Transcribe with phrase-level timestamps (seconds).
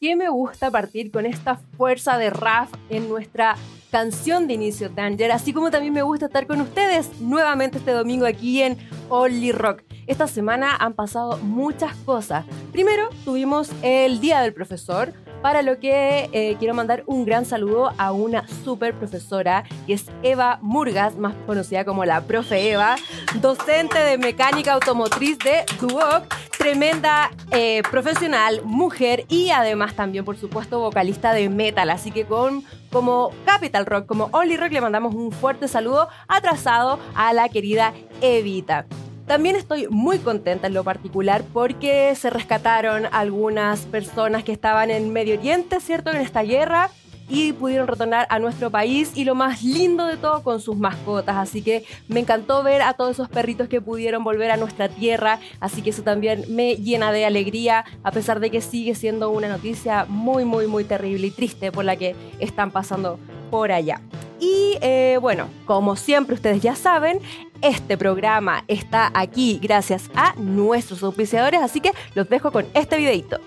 [0.00, 3.56] ¿Qué me gusta partir con esta fuerza de Raf en nuestra
[3.90, 8.24] canción de inicio Danger, así como también me gusta estar con ustedes nuevamente este domingo
[8.24, 8.78] aquí en
[9.10, 9.82] Only Rock.
[10.06, 12.46] Esta semana han pasado muchas cosas.
[12.72, 17.92] Primero tuvimos el Día del Profesor, para lo que eh, quiero mandar un gran saludo
[17.98, 22.96] a una super profesora que es Eva Murgas, más conocida como la profe Eva,
[23.40, 26.24] docente de mecánica automotriz de Duoc,
[26.58, 31.90] tremenda eh, profesional, mujer y además también, por supuesto, vocalista de metal.
[31.90, 36.98] Así que con como Capital Rock, como Only Rock, le mandamos un fuerte saludo atrasado
[37.14, 38.86] a la querida Evita.
[39.30, 45.12] También estoy muy contenta en lo particular porque se rescataron algunas personas que estaban en
[45.12, 46.10] Medio Oriente, ¿cierto?
[46.10, 46.90] En esta guerra
[47.28, 51.36] y pudieron retornar a nuestro país y lo más lindo de todo con sus mascotas.
[51.36, 55.38] Así que me encantó ver a todos esos perritos que pudieron volver a nuestra tierra.
[55.60, 59.46] Así que eso también me llena de alegría, a pesar de que sigue siendo una
[59.46, 64.00] noticia muy, muy, muy terrible y triste por la que están pasando por allá.
[64.40, 67.20] Y eh, bueno, como siempre ustedes ya saben,
[67.62, 73.38] este programa está aquí gracias a nuestros auspiciadores, así que los dejo con este videito.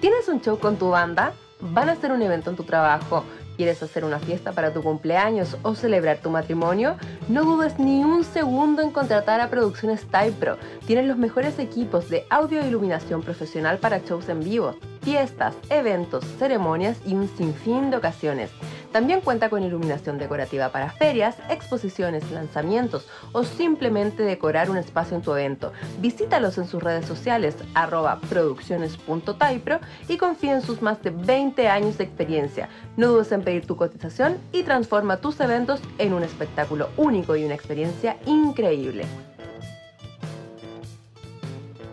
[0.00, 1.32] ¿Tienes un show con tu banda?
[1.60, 3.24] ¿Van a hacer un evento en tu trabajo?
[3.56, 6.96] ¿Quieres hacer una fiesta para tu cumpleaños o celebrar tu matrimonio?
[7.28, 10.56] No dudes ni un segundo en contratar a Producciones Type Pro.
[10.86, 14.76] Tienen los mejores equipos de audio e iluminación profesional para shows en vivo,
[15.08, 18.50] fiestas, eventos, ceremonias y un sinfín de ocasiones.
[18.92, 25.22] También cuenta con iluminación decorativa para ferias, exposiciones, lanzamientos o simplemente decorar un espacio en
[25.22, 25.72] tu evento.
[26.02, 31.96] Visítalos en sus redes sociales arroba producciones.taipro y confía en sus más de 20 años
[31.96, 32.68] de experiencia.
[32.98, 37.46] No dudes en pedir tu cotización y transforma tus eventos en un espectáculo único y
[37.46, 39.06] una experiencia increíble.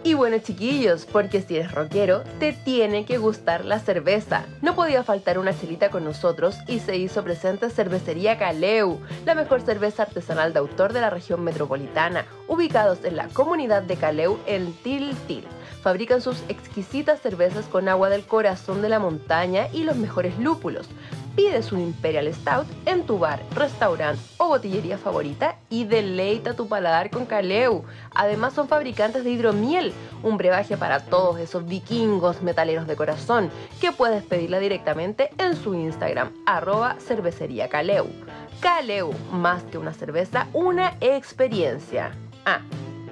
[0.05, 4.45] Y bueno chiquillos, porque si eres rockero, te tiene que gustar la cerveza.
[4.61, 9.61] No podía faltar una chelita con nosotros y se hizo presente Cervecería Caleu, la mejor
[9.61, 14.73] cerveza artesanal de autor de la región metropolitana, ubicados en la comunidad de Caleu en
[14.73, 15.47] Tiltil.
[15.85, 20.89] Fabrican sus exquisitas cervezas con agua del corazón de la montaña y los mejores lúpulos
[21.35, 27.11] pides un Imperial Stout en tu bar, restaurante o botillería favorita y deleita tu paladar
[27.11, 27.83] con Caleu.
[28.15, 33.91] Además son fabricantes de hidromiel, un brebaje para todos esos vikingos metaleros de corazón, que
[33.91, 38.07] puedes pedirla directamente en su Instagram, arroba cervecería Caleu.
[39.31, 42.11] Más que una cerveza, una experiencia.
[42.43, 42.61] Ah,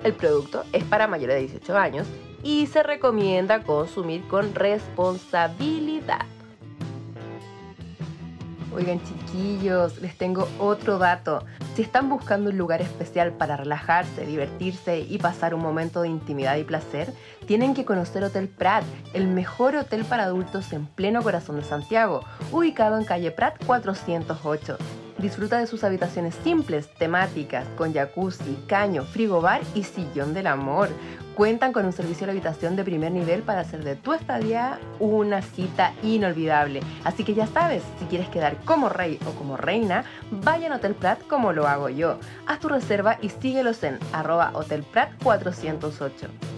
[0.03, 2.07] el producto es para mayores de 18 años
[2.44, 6.26] y se recomienda consumir con responsabilidad.
[8.76, 11.46] Oigan chiquillos, les tengo otro dato.
[11.76, 16.58] Si están buscando un lugar especial para relajarse, divertirse y pasar un momento de intimidad
[16.58, 17.14] y placer,
[17.46, 18.84] tienen que conocer Hotel Prat,
[19.14, 22.22] el mejor hotel para adultos en pleno corazón de Santiago,
[22.52, 24.78] ubicado en calle Prat 408.
[25.23, 30.89] Disfruta de sus habitaciones simples, temáticas, con jacuzzi, caño, frigobar y sillón del amor.
[31.34, 35.41] Cuentan con un servicio de habitación de primer nivel para hacer de tu estadía una
[35.41, 36.81] cita inolvidable.
[37.06, 40.94] Así que ya sabes, si quieres quedar como rey o como reina, vaya a Hotel
[40.94, 42.19] Prat como lo hago yo.
[42.45, 44.51] Haz tu reserva y síguelos en arroba
[44.91, 46.53] Prat 408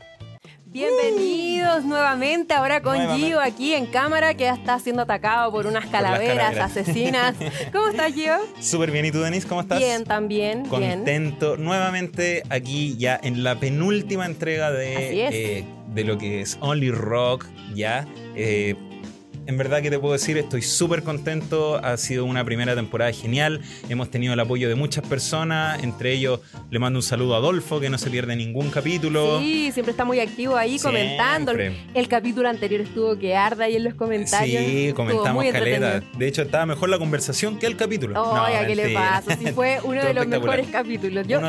[0.72, 5.88] Bienvenidos nuevamente ahora con Gio aquí en cámara que ya está siendo atacado por unas
[5.88, 7.36] calaveras, asesinas.
[7.74, 8.38] ¿Cómo estás Gio?
[8.60, 9.48] Súper bien, ¿y tú Denise?
[9.48, 9.80] ¿Cómo estás?
[9.80, 10.66] Bien, también.
[10.66, 16.92] Contento nuevamente aquí ya en la penúltima entrega de, eh, de lo que es Only
[16.92, 18.08] Rock, ya.
[18.36, 18.76] Eh,
[19.50, 23.62] en verdad que te puedo decir, estoy súper contento, ha sido una primera temporada genial,
[23.90, 27.80] hemos tenido el apoyo de muchas personas, entre ellos le mando un saludo a Adolfo,
[27.80, 29.40] que no se pierde ningún capítulo.
[29.40, 31.54] Sí, siempre está muy activo ahí comentando.
[31.96, 34.64] El capítulo anterior estuvo que arda ahí en los comentarios.
[34.64, 36.04] Sí, comentamos caleta.
[36.16, 38.22] De hecho, estaba mejor la conversación que el capítulo.
[38.22, 39.36] Oye, ¿qué le pasa?
[39.36, 41.28] Sí, fue uno de los mejores capítulos.
[41.28, 41.42] Yo,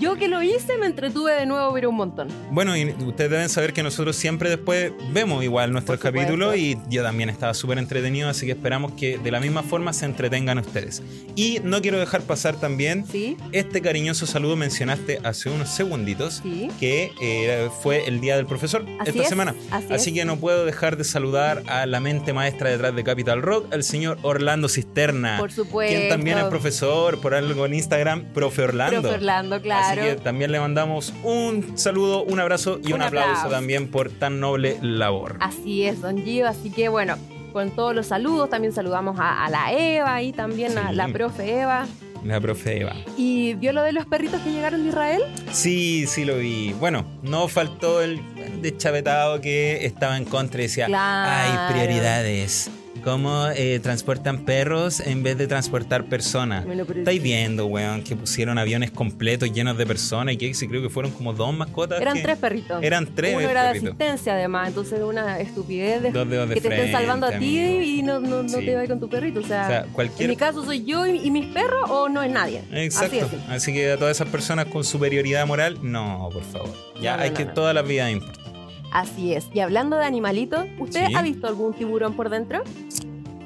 [0.00, 2.26] yo, que lo hice me entretuve de nuevo, pero un montón.
[2.50, 7.04] Bueno, y ustedes deben saber que nosotros siempre después vemos igual nuestros capítulos y yo
[7.04, 10.56] también estaba estaba súper entretenido, así que esperamos que de la misma forma se entretengan
[10.56, 11.02] ustedes.
[11.36, 13.04] Y no quiero dejar pasar también
[13.52, 16.42] este cariñoso saludo mencionaste hace unos segunditos,
[16.80, 19.54] que eh, fue el Día del Profesor esta semana.
[19.70, 23.66] Así, que no puedo dejar de saludar a la mente maestra detrás de Capital Rock,
[23.74, 25.36] el señor Orlando Cisterna.
[25.38, 25.94] Por supuesto.
[25.94, 29.02] Quien también es profesor, por algo en Instagram, Profe Orlando.
[29.02, 30.00] Profe Orlando, claro.
[30.00, 33.48] Así que también le mandamos un saludo, un abrazo y un, aplauso.
[33.48, 35.36] también por tan noble labor.
[35.40, 36.48] Así es, don Gio.
[36.48, 37.16] Así que bueno,
[37.54, 38.50] con todos los saludos.
[38.50, 41.86] También saludamos a, la Eva y también a la profe Eva.
[42.22, 42.94] La profe Eva.
[43.16, 45.22] ¿Y vio lo de los perritos que llegaron de Israel?
[45.52, 46.74] Sí, sí lo vi.
[46.74, 48.20] Bueno, no faltó el
[48.60, 52.70] deschavetado que estaba en contra y decía, hay prioridades
[53.04, 56.66] cómo eh, transportan perros en vez de transportar personas.
[56.96, 61.12] Estáis viendo, weón, que pusieron aviones completos llenos de personas y que creo que fueron
[61.12, 62.00] como dos mascotas.
[62.00, 62.82] Eran tres perritos.
[62.82, 63.36] Eran tres.
[63.36, 67.58] Uno era de asistencia, además, entonces una estupidez de, que te estén salvando a ti
[67.58, 69.40] y no, no, no te vayas con tu perrito.
[69.40, 69.86] O sea,
[70.18, 72.62] en mi caso soy yo y, mis perros o no es nadie.
[72.72, 73.28] Exacto.
[73.48, 76.70] Así, que a todas esas personas con superioridad moral, no, por favor.
[77.00, 78.53] Ya hay que todas las vidas importan.
[78.94, 79.48] Así es.
[79.52, 82.62] Y hablando de animalitos, ¿usted ha visto algún tiburón por dentro?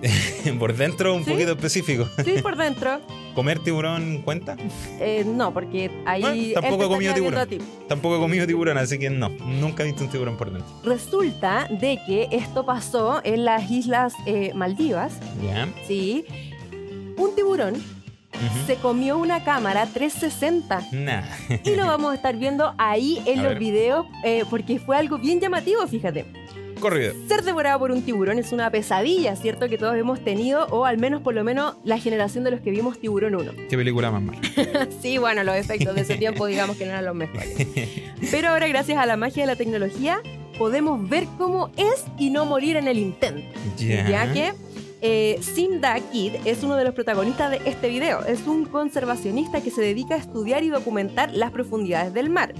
[0.58, 2.06] por dentro, un poquito específico.
[2.22, 3.00] Sí, por dentro.
[3.34, 4.58] ¿Comer tiburón cuenta?
[5.00, 6.52] Eh, no, porque ahí.
[6.52, 7.48] tampoco he comido tiburón.
[7.88, 9.30] Tampoco he comido tiburón, así que no.
[9.30, 10.68] Nunca he visto un tiburón por dentro.
[10.84, 15.18] Resulta de que esto pasó en las Islas eh, Maldivas.
[15.42, 15.66] Ya.
[15.86, 16.26] Sí.
[17.16, 17.74] Un tiburón
[18.66, 20.88] se comió una cámara 360.
[20.92, 21.22] Nah.
[21.64, 25.40] y lo vamos a estar viendo ahí en los videos eh, porque fue algo bien
[25.40, 26.26] llamativo, fíjate.
[26.78, 27.12] Corrido.
[27.26, 29.68] Ser devorado por un tiburón es una pesadilla, ¿cierto?
[29.68, 32.70] Que todos hemos tenido, o al menos por lo menos la generación de los que
[32.70, 33.52] vimos Tiburón 1.
[33.68, 34.40] ¿Qué película más mala?
[35.02, 37.66] sí, bueno, los efectos de ese tiempo digamos que no eran los mejores.
[38.30, 40.22] Pero ahora gracias a la magia de la tecnología
[40.58, 43.42] podemos ver cómo es y no morir en el intento.
[43.78, 44.52] Ya que
[45.00, 48.24] eh, Simda Kid es uno de los protagonistas de este video.
[48.24, 52.54] Es un conservacionista que se dedica a estudiar y documentar las profundidades del mar.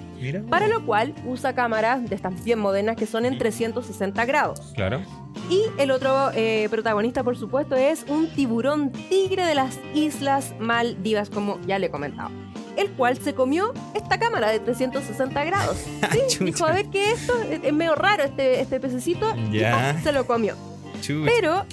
[0.49, 4.73] Para lo cual usa cámaras de estas bien modernas que son en 360 grados.
[4.75, 5.03] Claro.
[5.51, 11.31] Y el otro eh, protagonista, por supuesto, es un tiburón tigre de las Islas Maldivas,
[11.31, 12.31] como ya le he comentado.
[12.77, 15.77] El cual se comió esta cámara de 360 grados.
[16.29, 19.35] Sí, dijo, a ver que esto es medio raro este, este pececito.
[19.51, 19.97] Ya.
[19.99, 20.55] Y se lo comió.
[21.07, 21.65] Pero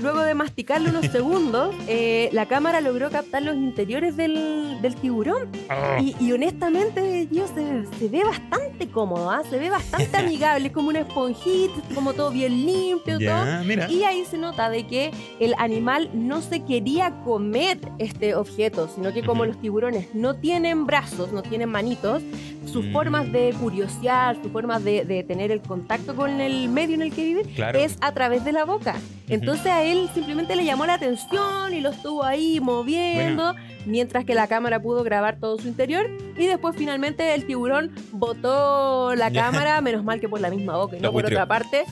[0.00, 5.48] luego de, masticarlo unos segundos, eh, la cámara logró captar los interiores del, tiburón.
[5.68, 5.98] Ah.
[6.00, 9.42] Y, honestamente, Dios, se, ve bastante cómodo, ¿ah?
[9.48, 13.18] se ve bastante amigable, como una esponjita, como todo bien limpio.
[13.18, 13.62] todo.
[13.88, 19.12] Y ahí se nota de que el animal no se quería comer este objeto, sino
[19.12, 22.22] que como los tiburones no tienen brazos, no tienen manitos,
[22.68, 22.92] sus mm.
[22.92, 27.24] formas de curiosear, sus formas de, tener el contacto con el medio en el que
[27.24, 27.42] vive,
[27.74, 28.96] es a través de la boca.
[29.28, 33.54] Entonces a él simplemente le llamó la atención y lo estuvo ahí moviendo
[33.86, 39.14] mientras que la cámara pudo grabar todo su interior y después finalmente el tiburón botó
[39.14, 41.84] la cámara, menos mal que por la misma boca y no por otra parte.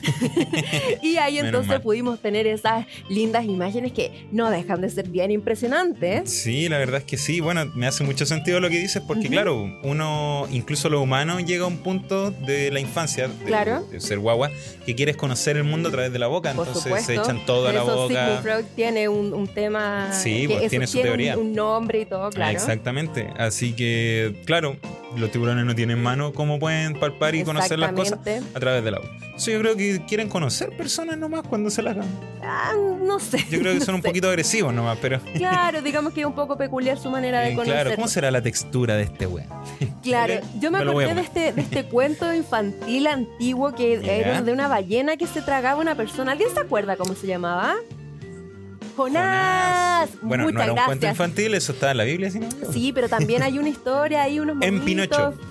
[1.01, 6.31] y ahí entonces pudimos tener esas lindas imágenes que no dejan de ser bien impresionantes.
[6.31, 7.39] Sí, la verdad es que sí.
[7.39, 11.65] Bueno, me hace mucho sentido lo que dices porque claro, uno, incluso lo humano, llega
[11.65, 14.51] a un punto de la infancia, de, ser guagua,
[14.85, 17.73] que quieres conocer el mundo a través de la boca, entonces se echan todo a
[17.73, 18.39] la boca.
[18.41, 20.11] Freud tiene un, tema...
[20.11, 21.37] Sí, pues, tiene su teoría.
[21.37, 22.51] un nombre y todo, claro.
[22.51, 23.29] Exactamente.
[23.37, 24.77] Así que, claro,
[25.15, 28.19] los tiburones no tienen mano, ¿cómo pueden palpar y conocer las cosas?
[28.53, 29.09] A través del agua.
[29.35, 32.09] Eso yo creo que quieren conocer personas nomás cuando se las hagan.
[32.43, 33.45] Ah, no sé.
[33.51, 35.19] Yo creo que son un poquito agresivos nomás, pero.
[35.37, 37.73] Claro, digamos que es un poco peculiar su manera de conocer.
[37.73, 39.47] Claro, ¿cómo será la textura de este weón?
[40.01, 44.67] Claro, yo me acordé de este, de este cuento infantil antiguo que era de una
[44.67, 46.31] ballena que se tragaba una persona.
[46.31, 47.75] ¿Alguien se acuerda cómo se llamaba?
[48.97, 50.09] Jonás.
[50.21, 50.85] Bueno, Muchas no era un gracias.
[50.87, 52.39] cuento infantil, eso está en la Biblia, ¿sí?
[52.39, 52.47] no?
[52.71, 55.35] Sí, pero también hay una historia, hay unos En monitos.
[55.35, 55.41] Pinocho.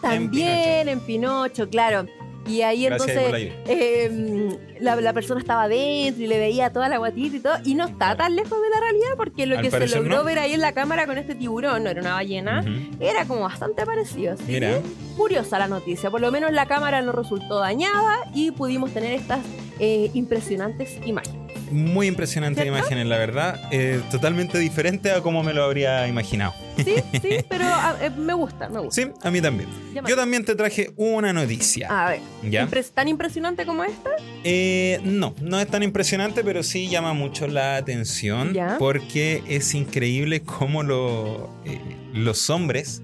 [0.00, 2.06] También en Pinocho, claro.
[2.44, 6.98] Y ahí Gracias entonces eh, la, la persona estaba adentro y le veía toda la
[6.98, 7.54] guatita y todo.
[7.64, 10.24] Y no está tan lejos de la realidad porque lo Al que se logró no.
[10.24, 12.64] ver ahí en la cámara con este tiburón, no era una ballena,
[12.98, 14.34] era como bastante parecido.
[14.34, 14.70] Así Mira.
[14.70, 14.82] que
[15.16, 16.10] curiosa la noticia.
[16.10, 19.38] Por lo menos la cámara no resultó dañada y pudimos tener estas
[19.78, 21.41] eh, impresionantes imágenes.
[21.72, 22.78] Muy impresionante ¿Cierto?
[22.78, 23.60] imágenes, la verdad.
[23.70, 26.54] Eh, totalmente diferente a como me lo habría imaginado.
[26.76, 29.02] Sí, sí, pero ah, eh, me gusta, me gusta.
[29.02, 29.68] Sí, a mí también.
[30.06, 31.88] Yo también te traje una noticia.
[31.88, 32.68] A ver, ¿Ya?
[32.94, 34.10] ¿tan impresionante como esta?
[34.44, 38.76] Eh, no, no es tan impresionante, pero sí llama mucho la atención Ya.
[38.78, 41.80] porque es increíble cómo lo, eh,
[42.12, 43.02] los hombres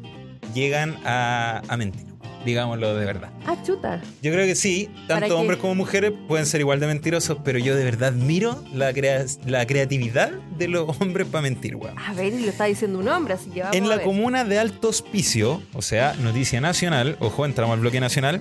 [0.54, 2.06] llegan a, a mentir,
[2.44, 3.30] digámoslo de verdad.
[3.46, 4.00] Ah, chuta.
[4.22, 7.58] Yo creo que sí, ¿Para tanto hombres como mujeres pueden ser igual de mentirosos, pero
[7.58, 11.98] yo de verdad miro la, crea- la creatividad de los hombres para mentir, weón.
[11.98, 14.04] A ver, y lo está diciendo un hombre, así que vamos En a la ver.
[14.04, 18.40] comuna de Alto Hospicio, o sea, noticia nacional, ojo, entramos al bloque nacional,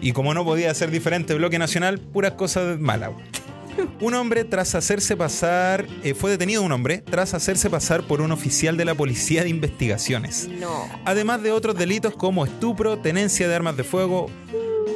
[0.00, 3.10] y como no podía ser diferente bloque nacional, puras cosas malas.
[3.10, 3.22] weón.
[4.00, 8.32] Un hombre tras hacerse pasar, eh, fue detenido un hombre tras hacerse pasar por un
[8.32, 10.48] oficial de la Policía de Investigaciones.
[10.60, 10.88] No.
[11.04, 14.28] Además de otros delitos como estupro, tenencia de armas de fuego,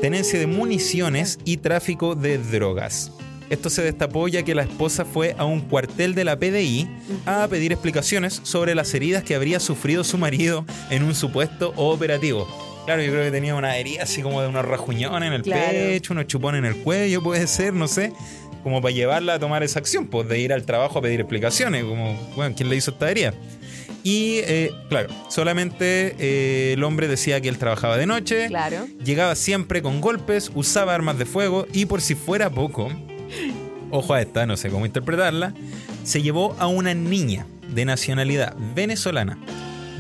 [0.01, 3.13] tenencia de municiones y tráfico de drogas.
[3.49, 6.89] Esto se destapó ya que la esposa fue a un cuartel de la PDI
[7.27, 12.49] a pedir explicaciones sobre las heridas que habría sufrido su marido en un supuesto operativo.
[12.87, 15.73] Claro, yo creo que tenía una herida así como de unos rajuñones en el Claro.
[15.73, 18.13] pecho, unos chupones en el cuello, puede ser, no sé.
[18.67, 21.85] Como para llevarla a tomar esa acción, pues de ir al trabajo a pedir explicaciones,
[21.85, 23.33] como, bueno, ¿quién le hizo esta herida?
[24.03, 28.89] Y, eh, claro, solamente eh, el hombre decía que él trabajaba de noche, Claro.
[29.05, 32.89] llegaba siempre con golpes, usaba armas de fuego y por si fuera poco,
[33.93, 35.55] ojo a esta, no sé cómo interpretarla,
[36.03, 39.39] se llevó a una niña de nacionalidad venezolana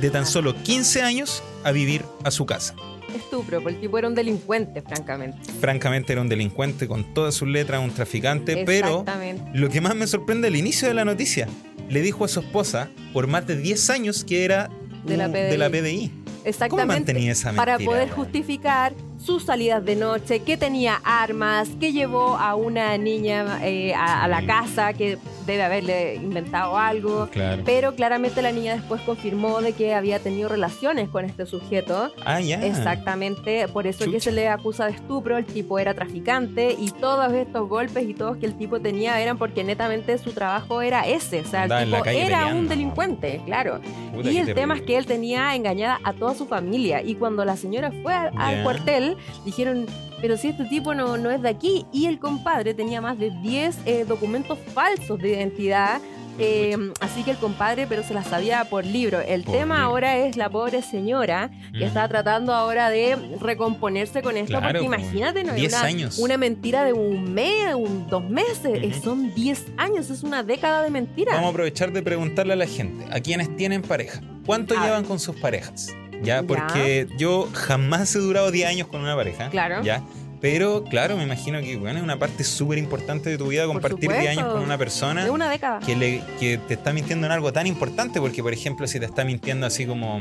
[0.00, 2.74] de tan solo 15 años a vivir a su casa.
[3.16, 5.38] Estupro, porque el tipo era un delincuente, francamente.
[5.60, 9.04] Francamente era un delincuente con todas sus letras, un traficante, pero
[9.52, 11.48] lo que más me sorprende el inicio de la noticia,
[11.88, 14.68] le dijo a su esposa por más de 10 años que era
[15.04, 15.50] De la PDI.
[15.50, 16.10] de la PDI.
[16.44, 16.94] Exactamente.
[16.94, 18.16] mantenía esa Para mentira, poder weón?
[18.24, 24.22] justificar sus salidas de noche, que tenía armas, que llevó a una niña eh, a,
[24.24, 24.46] a la Sí.
[24.46, 27.28] casa, que debe haberle inventado algo.
[27.30, 27.62] Claro.
[27.64, 32.12] Pero claramente la niña después confirmó de que había tenido relaciones con este sujeto.
[32.24, 32.64] Ah, ya.
[32.64, 36.90] Exactamente, por eso es que se le acusa de estupro, el tipo era traficante y
[36.90, 41.06] todos estos golpes y todos que el tipo tenía eran porque netamente su trabajo era
[41.06, 42.60] ese, o sea, Andaba el tipo era peleando.
[42.60, 43.80] un delincuente, claro.
[44.14, 47.44] Puta, y el tema es que él tenía engañada a toda su familia y cuando
[47.44, 49.86] la señora fue al, cuartel dijeron,
[50.20, 53.30] pero si este tipo no, no es de aquí y el compadre tenía más de
[53.42, 56.00] 10 eh, documentos falsos de identidad.
[56.38, 59.20] eh, así que el compadre, pero se las sabía por libro.
[59.22, 59.88] El Por tema libro.
[59.90, 64.78] ahora es la pobre señora que está tratando ahora de recomponerse con esto, Claro, porque
[64.80, 66.18] po, imagínate, no es 10 una, años.
[66.18, 70.90] una mentira de un mes, un, dos meses, son 10 años, es una década de
[70.90, 71.32] mentira.
[71.32, 75.02] Vamos a aprovechar de preguntarle a la gente, a quienes tienen pareja, ¿cuánto A llevan
[75.02, 75.08] ver.
[75.08, 75.88] con sus parejas?
[76.22, 76.42] Ya, Ya.
[76.42, 79.48] porque yo jamás he durado 10 años con una pareja.
[79.50, 79.82] Claro.
[79.82, 80.02] Ya.
[80.40, 84.10] Pero claro, me imagino que bueno, es una parte súper importante de tu vida compartir
[84.12, 85.80] 10 años con una persona de una década.
[85.80, 88.20] que, le, que te está mintiendo en algo tan importante.
[88.20, 90.20] Porque, por ejemplo, si te está mintiendo así como,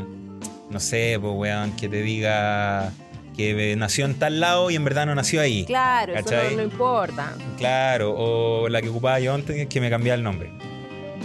[0.69, 2.91] no sé, pues, weón, que te diga
[3.35, 5.65] que nació en tal lado y en verdad no nació ahí.
[5.65, 7.33] Claro, eso no, no importa.
[7.57, 10.49] Claro, o la que ocupaba yo antes, que me cambiaba el nombre.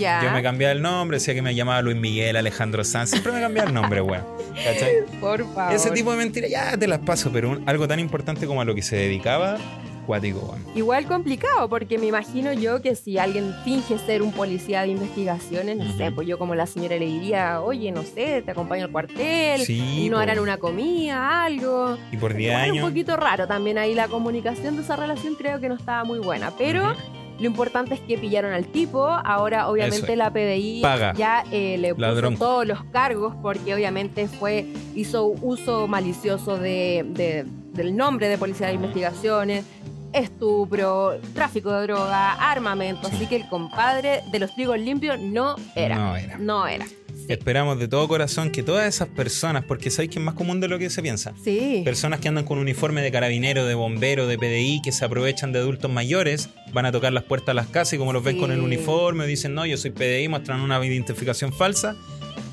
[0.00, 0.22] Ya.
[0.24, 3.40] Yo me cambiaba el nombre, decía que me llamaba Luis Miguel, Alejandro Sanz, siempre me
[3.40, 4.24] cambiaba el nombre, weón.
[4.54, 5.04] ¿Cachai?
[5.20, 5.74] Por favor.
[5.74, 8.64] Ese tipo de mentiras ya te las paso, pero un- algo tan importante como a
[8.64, 9.58] lo que se dedicaba,
[10.06, 10.64] cuático, weón.
[10.74, 15.76] Igual complicado, porque me imagino yo que si alguien finge ser un policía de investigaciones,
[15.76, 16.14] no sé, Ujú.
[16.16, 20.04] pues yo como la señora le diría, oye, no sé, te acompaño al cuartel, Sí,
[20.06, 20.22] y no po.
[20.22, 21.96] harán una comida, algo.
[22.10, 22.84] Y por 10 Igual años.
[22.84, 26.18] un poquito raro también ahí la comunicación de esa relación creo que no estaba muy
[26.18, 26.92] buena, pero...
[26.92, 27.19] Ujú.
[27.40, 29.04] Lo importante es que pillaron al tipo.
[29.06, 30.18] Ahora, obviamente, es.
[30.18, 31.14] la PDI Paga.
[31.14, 32.36] ya eh, le puso Ladrón.
[32.36, 38.66] todos los cargos porque, obviamente, fue hizo uso malicioso de, de- del nombre de Policía
[38.66, 39.64] de Investigaciones,
[40.12, 43.08] estupro, tráfico de droga, armamento.
[43.08, 43.16] Sí.
[43.16, 45.96] Así que el compadre de los trigos limpios no era.
[45.96, 46.38] No era.
[46.38, 46.86] No era.
[47.30, 47.38] Sí.
[47.40, 50.68] Esperamos de todo corazón que todas esas personas, porque sabéis que es más común de
[50.68, 51.32] lo que se piensa.
[51.44, 51.82] Sí.
[51.84, 55.58] Personas que andan con uniforme de carabinero, de bombero, de PDI, que se aprovechan de
[55.60, 58.40] adultos mayores, van a tocar las puertas de las casas y como los ven Sí.
[58.40, 61.96] con el uniforme, dicen, no, yo soy PDI, muestran una identificación falsa,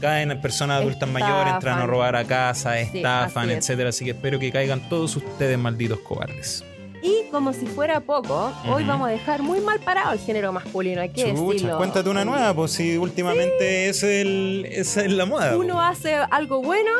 [0.01, 3.57] caen personas adultas mayores, entran a robar a casa, Sí, estafan, es.
[3.57, 3.89] etcétera.
[3.89, 6.63] Así que espero que caigan todos ustedes malditos cobardes.
[7.01, 11.01] Y como si fuera poco, hoy vamos a dejar muy mal parado el género masculino,
[11.01, 11.77] hay que Chucha, decirlo.
[11.77, 15.55] cuéntate una nueva, pues si últimamente es el, es la moda.
[15.57, 15.79] Uno po.
[15.81, 16.91] hace algo bueno,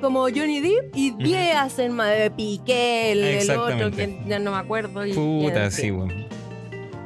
[0.00, 4.50] como Johnny Depp, y 10 hacen más de Piqué, el, el otro, que ya no
[4.50, 5.06] me acuerdo.
[5.06, 5.94] y- Puta, sí, fin.
[5.96, 6.26] weón.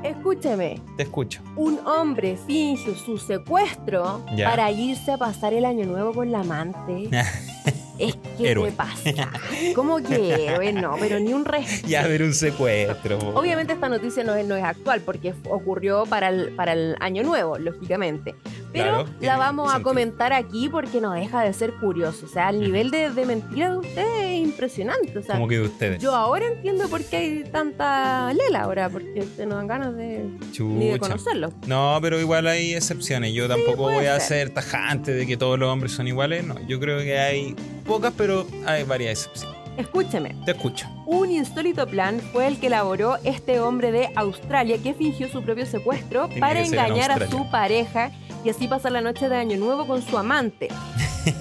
[0.03, 1.43] Escúcheme, Te escucho.
[1.57, 4.49] un hombre finge su secuestro Ya.
[4.49, 7.11] para irse a pasar el año nuevo con la amante.
[7.99, 8.71] Es que Héroe.
[8.71, 9.31] te pasa.
[9.75, 10.73] ¿Cómo que héroe?
[10.73, 11.87] No, pero ni un respeto.
[11.87, 13.19] Ya ver un secuestro.
[13.35, 17.23] Obviamente esta noticia no es, no es actual porque ocurrió para el, para el año
[17.23, 18.35] nuevo, lógicamente.
[18.73, 19.91] Pero Claro, la vamos a sentido.
[19.91, 22.25] comentar aquí porque no deja de ser curioso.
[22.25, 25.19] O sea, el nivel de, de mentira de usted es impresionante.
[25.19, 26.03] O sea, Como que de ustedes.
[26.03, 30.25] yo ahora entiendo por qué hay tanta lela ahora, porque usted no dan ganas de,
[30.59, 31.53] ni de conocerlo.
[31.67, 33.35] No, pero igual hay excepciones.
[33.35, 34.47] Yo tampoco voy a ser.
[34.47, 36.47] ser tajante de que todos los hombres son iguales.
[36.47, 37.55] No, yo creo que hay
[37.87, 39.59] pocas, pero hay varias excepciones.
[39.77, 40.87] Escúcheme, Te escucho.
[41.07, 45.65] un insólito plan fue el que elaboró este hombre de Australia que fingió su propio
[45.65, 48.11] secuestro para en engañar a su pareja
[48.45, 50.69] y así pasar la noche de Año Nuevo con su amante.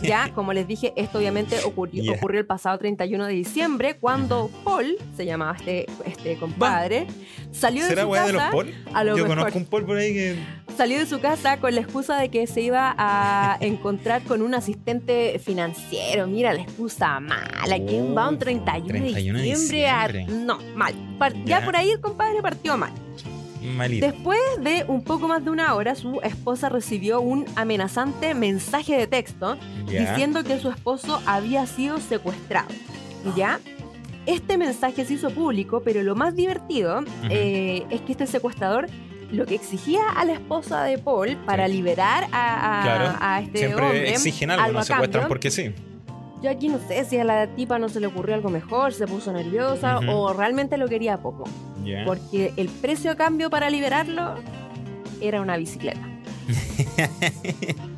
[0.02, 4.98] Ya, como les dije, esto obviamente ocurrió, ocurrió el pasado 31 de diciembre cuando Paul,
[5.16, 7.08] se llamaba este, este compadre,
[7.52, 8.52] salió de ¿Será su weá de los casa.
[8.52, 8.74] Paul?
[8.94, 9.38] a lo Yo mejor.
[9.38, 10.36] conozco un Paul por ahí que.
[10.76, 14.54] Salió de su casa con la excusa de que se iba a encontrar con un
[14.54, 16.26] asistente financiero.
[16.28, 17.78] Mira, la excusa mala.
[17.86, 19.88] ¿Quién va un 31, 31 de de diciembre?
[19.90, 20.34] a- diciembre.
[20.46, 20.94] No, mal.
[21.46, 21.66] Ya Ya.
[21.66, 22.92] por ahí el compadre partió mal.
[23.62, 24.06] Malito.
[24.06, 29.08] Después de un poco más de una hora, su esposa recibió un amenazante mensaje de
[29.08, 32.70] texto diciendo que su esposo había sido secuestrado.
[33.36, 33.60] ¿Ya?
[34.26, 38.88] Este mensaje se hizo público, pero lo más divertido eh, es que este secuestrador
[39.32, 41.74] lo que exigía a la esposa de Paul para Sí.
[41.74, 43.18] liberar a, a- Claro.
[43.20, 44.10] a este Siempre hombre.
[44.12, 45.72] exigen algo, no a secuestran porque sí.
[46.42, 49.08] Yo aquí no sé si a la tipa no se le ocurrió algo mejor, se
[49.08, 51.44] puso nerviosa o realmente lo quería poco.
[52.06, 54.36] Porque el precio a cambio para liberarlo
[55.22, 56.00] era una bicicleta.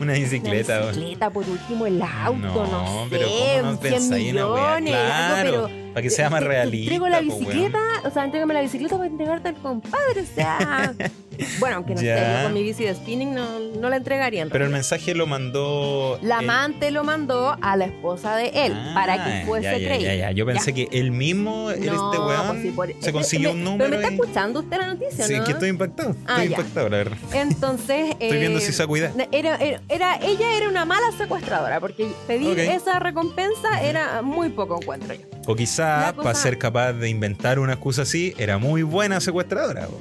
[0.00, 0.78] Una bicicleta.
[0.78, 4.50] Una bicicleta, por último, el auto, no, sé, pero ¿cómo no 100 pensáis en una
[4.50, 4.80] weá?
[4.80, 6.92] millones, algo, pero para que sea más realista.
[6.94, 10.92] Entrego la po, bicicleta, o sea, entrégame la bicicleta para entregarte al compadre, o sea.
[11.58, 14.66] bueno, aunque no yo con mi bici de spinning no, no la entregaría en Pero
[14.66, 16.18] el mensaje lo mandó.
[16.20, 16.50] La él.
[16.50, 20.06] amante lo mandó a la esposa de él para que Ah, fuese ya, ya, creíble.
[20.06, 20.30] ya, ya.
[20.32, 23.52] Yo pensé que él mismo, él, No, este weón, pues sí, por- se consiguió eh,
[23.52, 23.84] un me- número.
[23.88, 25.44] Pero me está y- escuchando usted la noticia, Sí, ¿no?
[25.44, 26.10] que estoy impactado.
[26.26, 26.56] Ah, estoy ya.
[26.58, 27.16] impactado, la verdad.
[27.32, 28.10] Entonces.
[28.20, 29.12] Estoy viendo eh, si se cuida.
[29.32, 32.58] Era, era, era- ella era una mala secuestradora, porque pedir Ok.
[32.58, 35.35] esa recompensa era muy poco encuentro yo.
[35.46, 39.86] O quizá, para ser capaz de inventar una excusa así, era muy buena secuestradora.
[39.86, 40.00] po.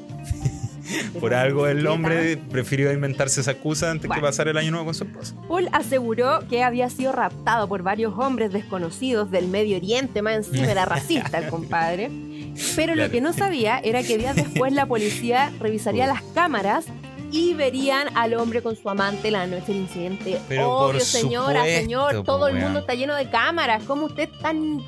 [1.20, 4.94] Por algo el hombre prefirió inventarse esa excusa antes que pasar el año nuevo con
[4.94, 5.36] su esposa.
[5.48, 10.72] Paul aseguró que había sido raptado por varios hombres desconocidos del Medio Oriente, más encima
[10.72, 12.12] era racista el compadre.
[12.76, 16.86] Pero lo que no sabía era que días después la policía revisaría las cámaras
[17.32, 20.40] y verían al hombre con su amante la noche del incidente.
[20.48, 23.84] Pero Obvio, señora, supuesto, señor, todo el mundo está lleno de cámaras.
[23.84, 24.82] ¿Cómo usted es tan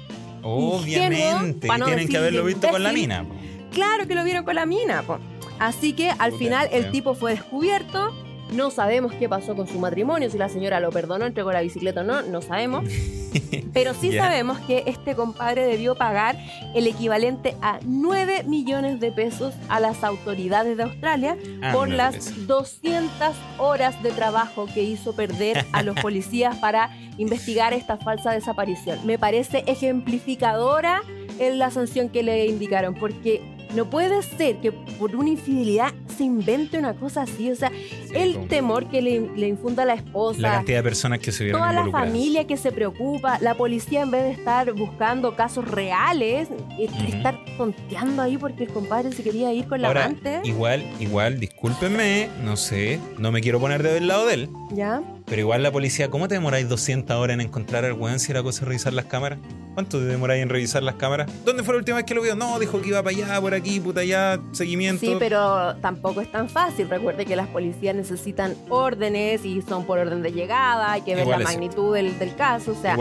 [0.47, 1.67] Obviamente.
[1.67, 3.23] no tienen que haberlo visto con la mina.
[3.23, 3.35] po.
[3.71, 5.03] claro que lo vieron con la mina?
[5.03, 5.19] po.
[5.59, 8.13] Así que al Puta, final el tipo fue descubierto.
[8.51, 12.01] No sabemos qué pasó con su matrimonio, si la señora lo perdonó, entregó la bicicleta
[12.01, 12.85] o no, no sabemos.
[13.73, 16.37] Pero sí sabemos que este compadre debió pagar
[16.73, 21.95] el equivalente a 9 millones de pesos a las autoridades de Australia Ah, por no,
[21.97, 22.31] las eso.
[22.47, 28.99] 200 horas de trabajo que hizo perder a los policías para investigar esta falsa desaparición.
[29.05, 31.01] Me parece ejemplificadora
[31.39, 33.41] en la sanción que le indicaron, porque
[33.75, 37.51] no puede ser que por una infidelidad se invente una cosa así.
[37.51, 37.71] O sea,
[38.07, 41.31] Sí, el temor que le, le infunda a la esposa, La cantidad de personas que
[41.31, 45.35] se vieron toda la familia que se preocupa, la policía en vez de estar buscando
[45.35, 50.05] casos reales, eh, estar tonteando ahí porque el compadre se quería ir con la Ahora,
[50.05, 50.41] amante.
[50.43, 55.01] igual, igual, discúlpenme, no sé, no me quiero poner del lado de él, ¿Ya?
[55.25, 58.43] pero igual la policía, ¿cómo te demoráis 200 horas en encontrar al weón si la
[58.43, 59.39] cosa revisar las cámaras?
[59.77, 61.29] ¿Cuánto te demoráis en revisar las cámaras?
[61.45, 62.35] ¿Dónde fue la última vez que lo vio?
[62.35, 65.01] No, dijo que iba para allá, por aquí, puta allá, seguimiento.
[65.05, 66.89] Sí, pero tampoco es tan fácil.
[66.89, 71.25] Recuerde que las policías necesitan órdenes y son por orden de llegada, hay que ver
[71.25, 72.71] Igual la magnitud del, del caso.
[72.71, 72.95] O sea,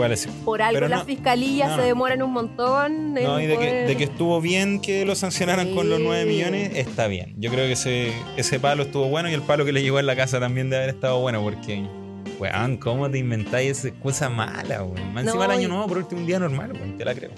[0.45, 3.15] por algo pero las no- fiscalías no, se demoran un montón.
[3.15, 6.25] No, y de que, poder- de que estuvo bien que lo sancionaran con los 9
[6.25, 6.29] Sí.
[6.29, 7.33] millones, está bien.
[7.39, 10.05] Yo creo que ese, ese palo estuvo bueno y el palo que le llegó en
[10.05, 11.87] la casa también debe haber estado bueno porque,
[12.39, 15.13] weón, ¿cómo te inventáis esa cosa mala, weón?
[15.13, 17.13] Más No, encima el año y- nuevo por último un día normal, weón, te la
[17.15, 17.31] creo.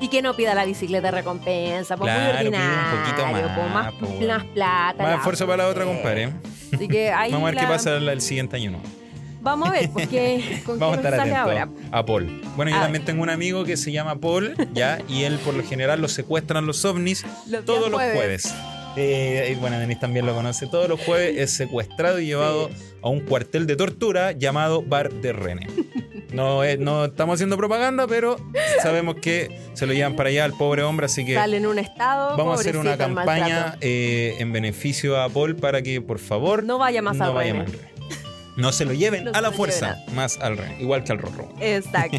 [0.00, 3.26] Y que no pida la bicicleta de recompensa, pues Claro, muy pide un ordinario, poquito
[3.26, 4.26] más, pues, más, po, weón.
[4.26, 5.02] más plata.
[5.02, 6.32] Más esfuerzo para la otra, compadre.
[6.74, 8.86] Así que ahí Vamos a ver qué la- pasa el, siguiente año nuevo.
[9.40, 11.68] Vamos a ver, porque con Vamos a qué estar sale atentos ahora.
[11.92, 12.42] a Paul.
[12.56, 14.98] Bueno, yo A también tengo un amigo que se llama Paul, ¿ya?
[15.08, 18.16] Y él por lo general lo secuestran los ovnis Los todos los jueves.
[18.16, 18.54] jueves.
[18.96, 20.66] Eh, y bueno, Denis también lo conoce.
[20.66, 22.70] Todos los jueves es secuestrado y llevado
[23.02, 25.66] a un cuartel de tortura llamado Bar de René.
[26.32, 28.36] No, es- no estamos haciendo propaganda, pero
[28.82, 31.78] sabemos que se lo llevan para allá al pobre hombre, así que Sale en un
[31.78, 32.36] estado.
[32.36, 36.78] vamos a hacer una campaña eh, en beneficio a Paul para que por favor No
[36.78, 37.64] vaya más no vaya René.
[37.64, 37.72] más.
[38.56, 41.48] No se lo lleven No a la fuerza, más al René, igual que al Rorro.
[41.60, 42.18] Exacto.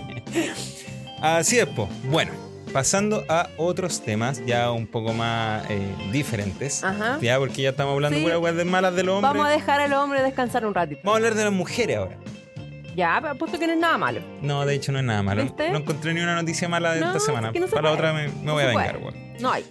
[1.22, 1.90] Así es, po.
[2.12, 2.32] Bueno,
[2.72, 6.84] pasando a otros temas ya un poco más eh, diferentes.
[6.84, 7.18] Ajá.
[7.22, 8.24] Ya, porque ya estamos hablando Sí.
[8.24, 9.34] puras de malas de los hombres.
[9.34, 11.02] Vamos a dejar al hombre descansar un ratito.
[11.04, 12.18] Vamos a hablar de las mujeres ahora.
[12.96, 14.22] Ya, pero apuesto que no es nada malo.
[14.42, 15.44] No, de hecho no es nada malo.
[15.44, 15.70] ¿Viste?
[15.70, 17.48] No encontré ni una noticia mala de No, esta semana.
[17.50, 19.14] es que no se Para la otra me, me No voy a vengar, weón.
[19.40, 19.64] No hay.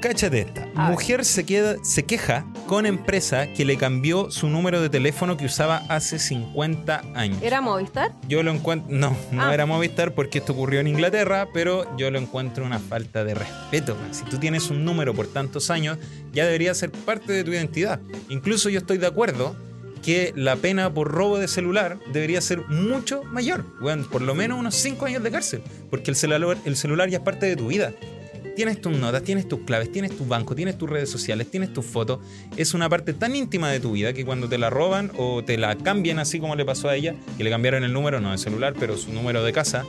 [0.00, 0.68] Cáchate esta.
[0.74, 0.90] A.
[0.90, 5.46] Mujer se, queda, se queja con empresa que le cambió su número de teléfono que
[5.46, 7.38] usaba hace 50 años.
[7.42, 8.12] ¿Era Movistar?
[8.28, 8.88] Yo lo encuentro.
[8.94, 9.54] No, no Ah.
[9.54, 13.96] era Movistar porque esto ocurrió en Inglaterra, pero yo lo encuentro una falta de respeto.
[14.12, 15.98] Si tú tienes un número por tantos años,
[16.32, 18.00] ya debería ser parte de tu identidad.
[18.28, 19.56] Incluso yo estoy de acuerdo
[20.02, 23.64] que la pena por robo de celular debería ser mucho mayor.
[23.80, 25.62] Bueno, por lo menos unos 5 años de cárcel.
[25.90, 27.92] Porque el celular, el celular ya es parte de tu vida.
[28.56, 31.84] Tienes tus notas, tienes tus claves, tienes tu banco, tienes tus redes sociales, tienes tus
[31.84, 32.20] fotos.
[32.56, 35.58] Es una parte tan íntima de tu vida que cuando te la roban o te
[35.58, 38.38] la cambian así como le pasó a ella, que le cambiaron el número, no de
[38.38, 39.84] celular, pero su número de casa,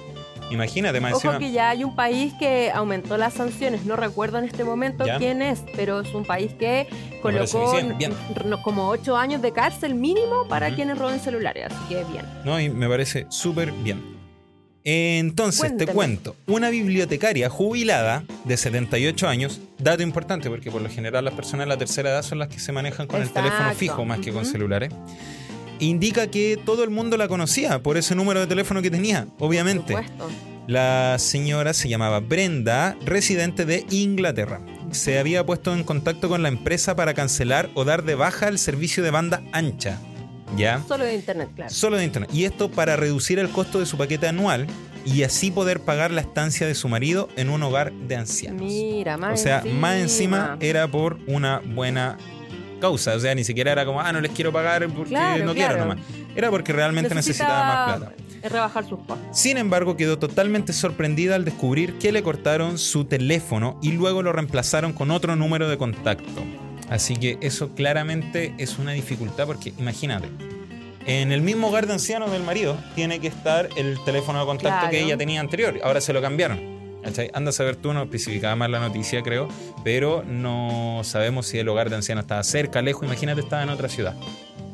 [0.52, 3.86] imagínate, más Ojo encima- que ya hay un país que aumentó las sanciones.
[3.86, 5.18] No recuerdo en este momento Ya.
[5.18, 6.88] quién es, pero es un país que
[7.22, 7.74] colocó
[8.64, 11.68] como ocho años de cárcel mínimo para quienes roben celulares.
[11.72, 12.26] Así que bien.
[12.44, 14.17] No, y me parece súper bien.
[14.90, 16.38] Entonces, te cuento.
[16.46, 21.74] Una bibliotecaria jubilada de 78 años, dato importante porque por lo general las personas de
[21.74, 24.46] la tercera edad son las que se manejan con el teléfono fijo más que con
[24.46, 24.94] celulares,
[25.80, 29.94] indica que todo el mundo la conocía por ese número de teléfono que tenía, obviamente.
[30.68, 34.62] La señora se llamaba Brenda, residente de Inglaterra.
[34.92, 38.58] Se había puesto en contacto con la empresa para cancelar o dar de baja el
[38.58, 40.00] servicio de banda ancha.
[40.56, 40.82] ¿Ya?
[40.88, 41.74] Solo de internet, claro.
[41.74, 42.30] Solo de internet.
[42.34, 44.66] Y esto para reducir el costo de su paquete anual
[45.06, 48.62] y así poder pagar la estancia de su marido en un hogar de ancianos.
[48.62, 52.18] Mira, más o sea, más encima era por una buena
[52.80, 53.16] causa.
[53.16, 55.74] O sea, ni siquiera era como, ah, no les quiero pagar porque Claro, no claro.
[55.76, 56.06] quiero nomás.
[56.36, 58.14] Era porque realmente necesitaba más plata.
[58.44, 59.18] eh, rebajar sus costos.
[59.32, 64.32] Sin embargo, quedó totalmente sorprendida al descubrir que le cortaron su teléfono y luego lo
[64.34, 66.44] reemplazaron con otro número de contacto.
[66.90, 70.30] Así que eso claramente es una dificultad porque imagínate,
[71.06, 74.80] en el mismo hogar de ancianos del marido tiene que estar el teléfono de contacto
[74.80, 74.90] Claro.
[74.92, 75.80] que ella tenía anterior.
[75.84, 76.78] Ahora se lo cambiaron.
[77.04, 77.30] ¿cachai?
[77.34, 79.48] Anda a saber tú, no especificaba más la noticia, creo,
[79.86, 83.04] pero no sabemos si el hogar de ancianos estaba cerca, lejos.
[83.06, 84.16] Imagínate, estaba en otra ciudad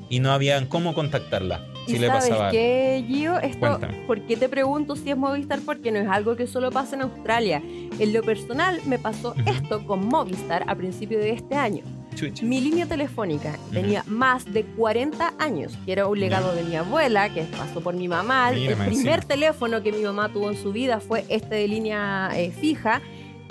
[0.10, 3.40] y no había cómo contactarla ¿Y le sabes pasaba qué, Gio?
[3.40, 3.94] Esto, Cuéntame.
[4.08, 5.60] ¿Por qué te pregunto si es Movistar?
[5.66, 7.62] Porque no es algo que solo pasa en Australia.
[8.00, 9.50] En lo personal, me pasó Ujú.
[9.50, 11.84] esto con Movistar a principio de este año.
[12.16, 12.44] Chuch.
[12.44, 17.34] Mi línea telefónica tenía más de 40 años, que era un legado de mi abuela,
[17.34, 18.52] que pasó por mi mamá.
[18.54, 19.18] Mira, el primer encima.
[19.28, 23.02] teléfono que mi mamá tuvo en su vida fue este de línea eh, fija.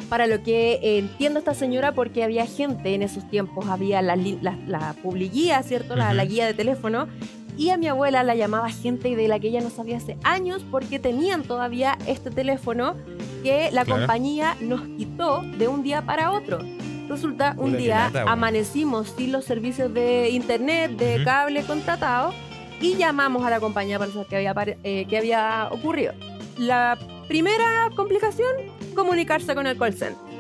[0.09, 4.15] Para lo que eh, entiendo esta señora, porque había gente en esos tiempos, había la,
[4.17, 5.97] la, la publiguía, ¿cierto?
[5.97, 6.15] La, Ujú.
[6.17, 7.09] la guía de teléfono.
[7.57, 10.65] Y a mi abuela la llamaba gente de la que ella no sabía hace años
[10.71, 12.95] porque tenían todavía este teléfono
[13.43, 14.01] que la Claro.
[14.01, 16.61] compañía nos quitó de un día para otro.
[17.09, 21.25] Resulta, un día amanecimos sin los servicios de internet, de Ujú.
[21.25, 22.33] cable contratado
[22.81, 26.15] y llamamos a la compañía para saber qué había, eh, qué había ocurrido.
[26.57, 26.97] La
[27.29, 28.49] primera complicación,
[28.95, 30.32] comunicarse con el call center.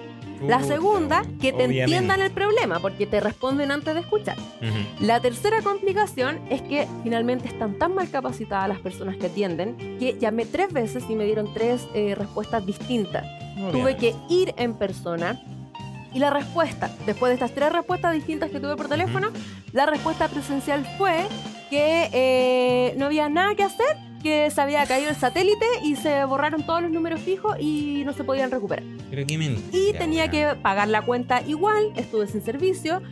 [0.47, 1.83] La segunda, que te Obviamente.
[1.83, 4.37] entiendan el problema porque te responden antes de escuchar.
[5.01, 10.19] La tercera complicación es que finalmente están tan mal capacitadas las personas que atienden que
[10.19, 13.25] llamé tres veces y me dieron tres eh, respuestas distintas.
[13.71, 15.41] Tuve que ir en persona
[16.15, 19.29] y la respuesta, después de estas tres respuestas distintas que tuve por teléfono,
[19.73, 21.27] la respuesta presencial fue
[21.71, 26.25] que eh, no había nada que hacer, que se había caído el satélite y se
[26.25, 28.85] borraron todos los números fijos y no se podían recuperar.
[29.11, 33.03] Pero qué mentira, Y tenía que pagar la cuenta igual, estuve sin servicio.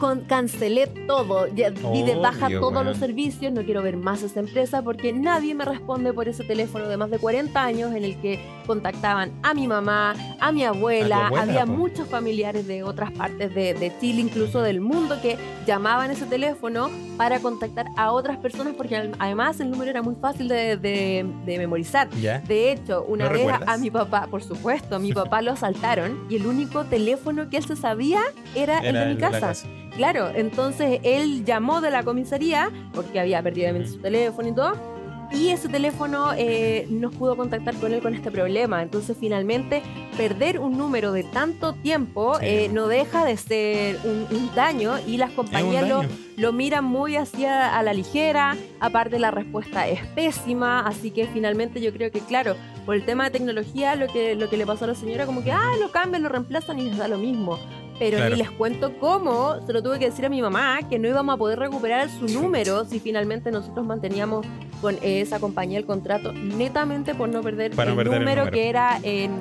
[0.00, 4.22] Con, cancelé todo, ya di de baja Obvio, todos los servicios, no quiero ver más
[4.22, 8.04] esa empresa porque nadie me responde por ese teléfono de más de 40 años en
[8.04, 12.66] el que contactaban a mi mamá, a mi abuela, A tu abuela, había muchos familiares
[12.66, 15.36] de otras partes de, de Chile, incluso del mundo, que
[15.66, 20.48] llamaban ese teléfono para contactar a otras personas porque además el número era muy fácil
[20.48, 22.08] de, de- de memorizar.
[22.08, 23.68] De hecho, una ¿Lo vez a- recuerdas?
[23.68, 27.58] a mi papá, por supuesto, a mi papá lo asaltaron y el único teléfono que
[27.58, 28.20] él se sabía
[28.54, 29.52] era, el de mi casa.
[30.00, 34.72] Claro, entonces él llamó de la comisaría porque había perdido su teléfono y todo
[35.30, 38.82] y ese teléfono eh, nos pudo contactar con él con este problema.
[38.82, 39.82] Entonces, finalmente,
[40.16, 45.32] perder un número de tanto tiempo eh, no deja de ser un, daño y las
[45.32, 46.00] compañías lo,
[46.38, 48.56] lo, miran muy hacia a la ligera.
[48.80, 50.80] Aparte, la respuesta es pésima.
[50.80, 54.48] Así que finalmente, yo creo que, claro, por el tema de tecnología, lo que, lo
[54.48, 56.96] que le pasó a la señora, como que, ah, lo cambian, lo reemplazan y les
[56.96, 57.58] da lo mismo
[58.00, 61.06] pero ni les cuento cómo se lo tuve que decir a mi mamá que no
[61.06, 64.46] íbamos a poder recuperar su número si finalmente nosotros manteníamos
[64.80, 69.32] con esa compañía el contrato netamente por no perder, el, número que era en,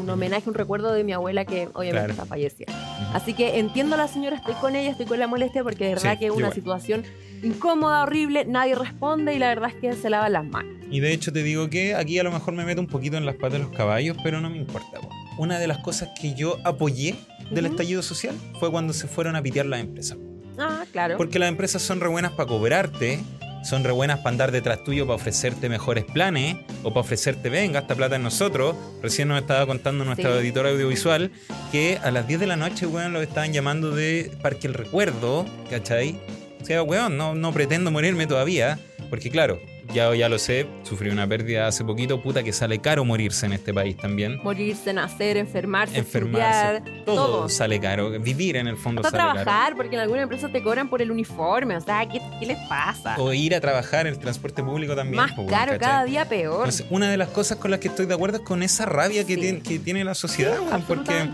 [0.00, 2.72] un homenaje, un recuerdo de mi abuela que obviamente está fallecida.
[3.12, 5.90] Así que entiendo a la señora, estoy con ella, estoy con la molestia porque de
[5.90, 7.04] verdad que es una situación
[7.42, 10.72] incómoda, horrible, nadie responde y la verdad es que se lavan las manos.
[10.90, 13.26] Y de hecho te digo que aquí a lo mejor me meto un poquito en
[13.26, 15.00] las patas de los caballos, pero no me importa.
[15.36, 17.14] Una de las cosas que yo apoyé
[17.50, 20.18] del estallido social fue cuando se fueron a pitear las empresas.
[20.58, 21.16] Ah, claro.
[21.16, 23.20] Porque las empresas son re buenas para cobrarte,
[23.62, 27.80] son re buenas para andar detrás tuyo, para ofrecerte mejores planes o para ofrecerte, venga,
[27.80, 28.76] esta plata en nosotros.
[29.02, 31.30] Recién nos estaba contando nuestra editora audiovisual
[31.72, 35.44] que a las 10 de la noche, weón, lo estaban llamando de Parque el Recuerdo,
[35.68, 36.18] ¿cachai?
[36.62, 38.78] O sea, weón, no, no pretendo morirme todavía,
[39.10, 39.60] porque claro,
[39.92, 43.52] ya, ya lo sé, sufrí una pérdida hace poquito, puta que sale caro morirse en
[43.52, 44.38] este país también.
[44.42, 49.96] Morirse, nacer, enfermarse, enfermarse, todo, sale caro, vivir en el fondo Hasta sale trabajar, porque
[49.96, 53.16] en alguna empresa te cobran por el uniforme, o sea, ¿qué, qué les pasa?
[53.18, 55.16] O ir a trabajar en el transporte público también.
[55.16, 56.68] Más caro, cada día peor.
[56.90, 59.36] una de las cosas con las que estoy de acuerdo es con esa rabia que,
[59.36, 61.28] tiene, que tiene la sociedad, porque,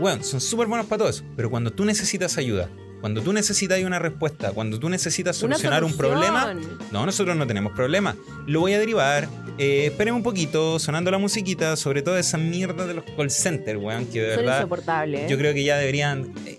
[0.00, 2.68] bueno, son súper buenos para todo eso, pero cuando tú necesitas ayuda,
[3.00, 6.54] cuando tú necesitas una respuesta, cuando tú necesitas solucionar un problema,
[6.90, 8.16] no, nosotros no tenemos problema.
[8.46, 9.28] Lo voy a derivar.
[9.58, 13.78] Eh, esperen un poquito, sonando la musiquita, sobre todo esa mierda de los call centers,
[13.80, 14.58] weón, que de verdad.
[14.58, 16.32] Insoportable, Yo creo que ya deberían.
[16.46, 16.58] Eh,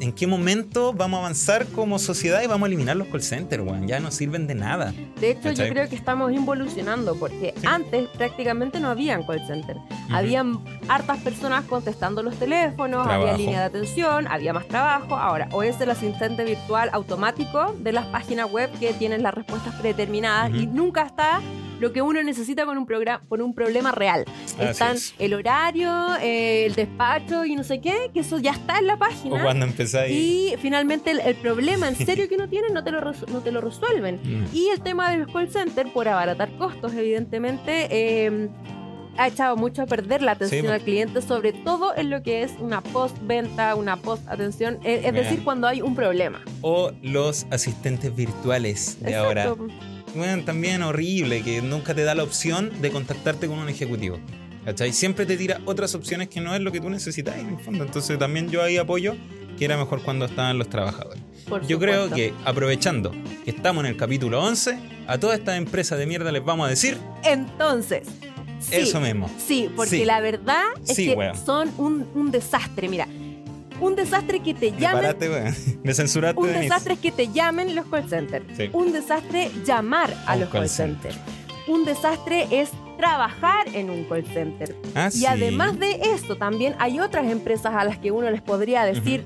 [0.00, 3.62] en qué momento vamos a avanzar como sociedad y vamos a eliminar los call centers,
[3.62, 3.86] weón.
[3.86, 4.92] Ya no sirven de nada.
[5.20, 9.80] De hecho, yo creo que estamos involucionando porque antes prácticamente no habían call centers.
[10.10, 15.16] Habían hartas personas contestando los teléfonos, había línea de atención, había más trabajo.
[15.16, 19.74] Ahora, o es el asistente virtual automático de las páginas web que tienen las respuestas
[19.76, 21.40] predeterminadas y nunca está
[21.82, 24.24] lo que uno necesita con un, programa, con un problema real.
[24.60, 25.90] Están el horario,
[26.22, 29.40] eh, el despacho y no sé qué, que eso ya está en la página.
[29.40, 30.16] O cuando empezáis.
[30.16, 33.60] Y finalmente el, problema en serio que uno tiene no te lo, no te lo
[33.60, 34.20] resuelven.
[34.32, 34.46] Mm.
[34.54, 38.48] Y el tema del call center, por abaratar costos, evidentemente, em,
[39.18, 42.52] ha echado mucho a perder la atención al cliente, sobre todo en lo que es
[42.60, 46.40] una post-venta, una post-atención, eh, es, decir, cuando hay un problema.
[46.60, 49.54] O los asistentes virtuales de ahora
[50.14, 54.18] bueno, también horrible, que nunca te da la opción de contactarte con un ejecutivo.
[54.64, 54.92] ¿Cachai?
[54.92, 57.84] Siempre te tira otras opciones que no es lo que tú necesitas en el fondo.
[57.84, 59.16] Entonces también yo ahí apoyo
[59.58, 61.22] que era mejor cuando estaban los trabajadores.
[61.66, 63.12] yo creo que aprovechando
[63.44, 66.70] que estamos en el capítulo 11, a todas estas empresas de mierda les vamos a
[66.70, 66.96] decir...
[67.24, 68.06] Entonces...
[68.70, 69.28] eso mismo.
[69.44, 72.88] Sí, porque la verdad es que son un, un desastre.
[72.88, 73.08] Mira,
[73.82, 75.16] un desastre que te llamen.
[75.82, 76.40] Me censuraste.
[76.40, 78.44] Un desastre es que te llamen los call centers.
[78.72, 81.16] Un desastre llamar a, los call, centers.
[81.66, 84.76] Un desastre es trabajar en un call center.
[84.94, 88.84] Ah, y además de esto, también hay otras empresas a las que uno les podría
[88.84, 89.24] decir.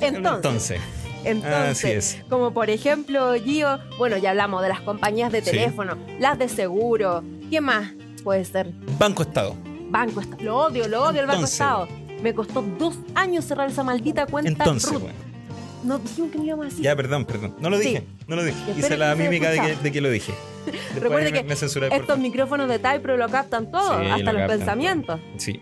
[0.00, 0.80] Entonces.
[1.24, 2.22] Entonces.
[2.28, 7.22] como por ejemplo, Gio, bueno, ya hablamos de las compañías de teléfono, las de seguro.
[7.48, 7.92] ¿Qué más
[8.24, 8.72] puede ser?
[8.98, 9.56] Banco Estado.
[9.88, 10.42] Banco Estado.
[10.42, 11.88] Lo odio, lo odio el Banco Estado
[12.22, 14.50] me costó dos años cerrar esa maldita cuenta.
[14.50, 15.26] Entonces, Bueno.
[15.84, 16.84] No dijimos que no íbamos a decir.
[16.84, 17.54] Ya, perdón, perdón.
[17.60, 18.58] No lo dije, no lo dije.
[18.76, 20.34] Hice la mímica de que, lo dije.
[21.00, 21.46] Recuerde que
[21.92, 25.20] estos micrófonos de Typro lo captan todo, hasta los pensamientos.
[25.36, 25.60] Sí.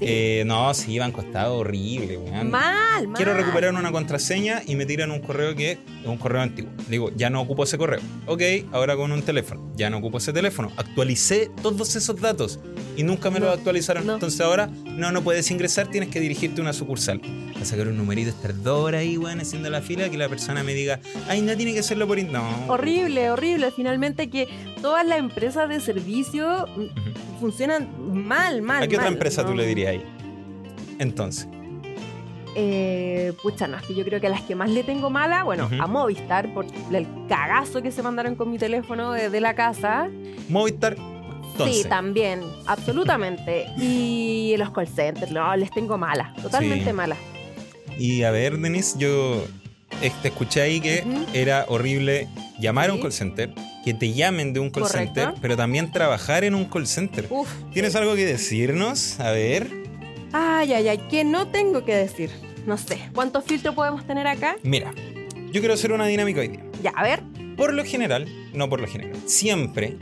[0.00, 2.50] Eh, no, sí, iban costado horrible, weón.
[2.50, 3.16] Mal, mal.
[3.16, 6.70] Quiero recuperar una contraseña y me tiran un correo que es un correo antiguo.
[6.88, 8.00] Digo, ya no ocupo ese correo.
[8.26, 9.72] Ok, ahora con un teléfono.
[9.76, 10.70] Ya no ocupo ese teléfono.
[10.76, 12.60] Actualicé todos esos datos
[12.96, 14.08] y nunca me lo actualizaron.
[14.08, 17.20] Entonces ahora, no, no puedes ingresar, tienes que dirigirte a una sucursal.
[17.60, 20.74] A sacar un numerito, estar dos ahí, weón, haciendo la fila, que la persona me
[20.74, 22.16] diga, ay, no tiene que hacerlo por...
[22.16, 22.66] No.
[22.68, 23.70] Horrible, horrible.
[23.70, 24.48] Finalmente que
[24.80, 26.66] todas las empresas de servicio
[27.36, 27.88] funcionan
[28.26, 28.82] mal, mal.
[28.82, 30.04] ¿A qué otra empresa tú le dirías ahí?
[30.98, 31.48] Entonces.
[32.58, 35.44] Eh, pucha, no, es que yo creo que a las que más le tengo mala,
[35.44, 40.08] bueno, a Movistar, por el cagazo que se mandaron con mi teléfono desde la casa.
[40.48, 40.96] Movistar,
[41.64, 43.66] Sí, también, absolutamente.
[43.78, 47.16] y los call centers, no, les tengo mala, totalmente mala.
[47.98, 49.44] Y a ver, Denise, yo
[50.22, 52.28] te escuché ahí que era horrible
[52.60, 53.52] llamar a un call center,
[53.86, 57.28] que te llamen de un call center, pero también trabajar en un call center.
[57.72, 59.20] ¿Tienes algo que decirnos?
[59.20, 59.70] A ver.
[60.32, 62.30] Ay, ay, ay, que no tengo que decir.
[62.66, 64.56] no sé, ¿cuántos filtros podemos tener acá?
[64.64, 64.92] Mira,
[65.52, 66.64] yo quiero hacer una dinámica hoy día.
[66.82, 67.22] Ya, a ver.
[67.56, 69.96] Por lo general, no por lo general, siempre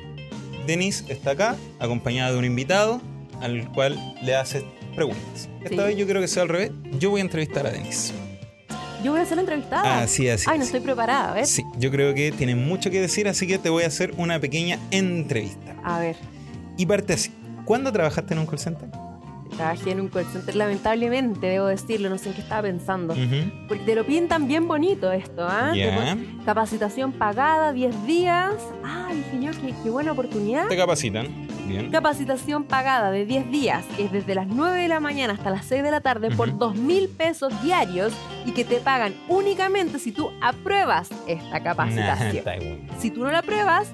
[0.66, 3.03] Denise está acá acompañada de un invitado
[3.42, 4.64] al cual le hace
[4.97, 5.51] preguntas.
[5.62, 6.70] Esta vez yo creo que sea al revés.
[6.99, 8.14] Yo voy a entrevistar a Denise.
[9.04, 10.00] Yo voy a ser entrevistada.
[10.00, 10.46] Así, así.
[10.48, 11.50] Ay, no estoy preparada, ¿ves?
[11.50, 14.40] Sí, yo creo que tiene mucho que decir, así que te voy a hacer una
[14.40, 15.76] pequeña entrevista.
[15.84, 16.16] A ver.
[16.78, 17.30] Y parte así.
[17.66, 18.88] ¿Cuándo trabajaste en un call center?
[19.58, 23.14] Trabajé en un call center, lamentablemente, debo decirlo, no sé en qué estaba pensando.
[23.68, 25.74] Porque te lo pintan bien bonito esto, ¿ah?
[26.46, 28.54] Capacitación pagada, 10 días.
[28.82, 30.66] Ah, dije yo, qué, qué buena oportunidad.
[30.66, 31.28] Te capacitan.
[31.66, 31.90] Bien.
[31.90, 35.64] Capacitación pagada de 10 días, que es desde las 9 de la mañana hasta las
[35.66, 38.12] 6 de la tarde, por 2 mil pesos diarios
[38.44, 42.88] y que te pagan únicamente si tú apruebas esta capacitación.
[42.98, 43.92] si tú no la apruebas,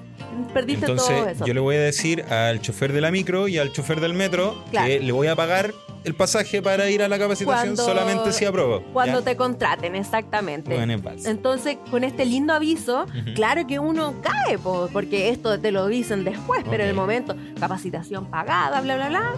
[0.53, 1.45] perdiste todo eso.
[1.45, 4.63] Yo le voy a decir al chofer de la micro y al chofer del metro
[4.71, 8.83] que le voy a pagar el pasaje para ir a la capacitación solamente si apruebo.
[8.93, 10.75] Cuando te contraten, exactamente.
[11.25, 16.63] Entonces, con este lindo aviso, claro que uno cae, porque esto te lo dicen después,
[16.69, 19.33] pero en el momento, capacitación pagada, bla, bla, bla.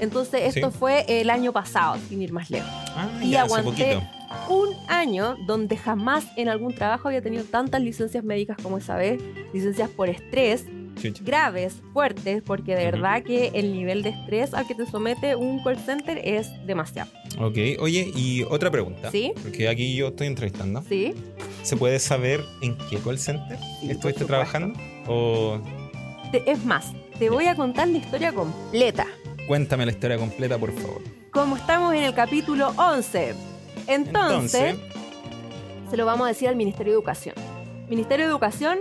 [0.00, 2.70] Entonces, esto fue el año pasado, sin ir más lejos.
[2.96, 4.00] Ah, y aguanté
[4.48, 9.20] un año donde jamás en algún trabajo había tenido tantas licencias médicas como esa vez,
[9.52, 10.64] licencias por estrés,
[11.20, 15.62] graves, fuertes, porque de verdad que el nivel de estrés al que te somete un
[15.62, 17.10] call center es demasiado.
[17.38, 19.10] Ok, oye, y otra pregunta.
[19.10, 19.32] Sí.
[19.42, 20.82] Porque aquí yo estoy entrevistando.
[20.88, 21.14] Sí.
[21.62, 24.78] ¿Se puede saber en qué call center estuviste trabajando?
[25.06, 25.60] O...
[26.32, 29.06] es más, te voy a contar la historia completa.
[29.46, 31.02] Cuéntame la historia completa, por favor.
[31.30, 33.34] Como estamos en el capítulo 11.
[33.88, 34.76] Entonces,
[35.90, 37.34] se lo vamos a decir al Ministerio de Educación.
[37.88, 38.78] Ministerio de Educación,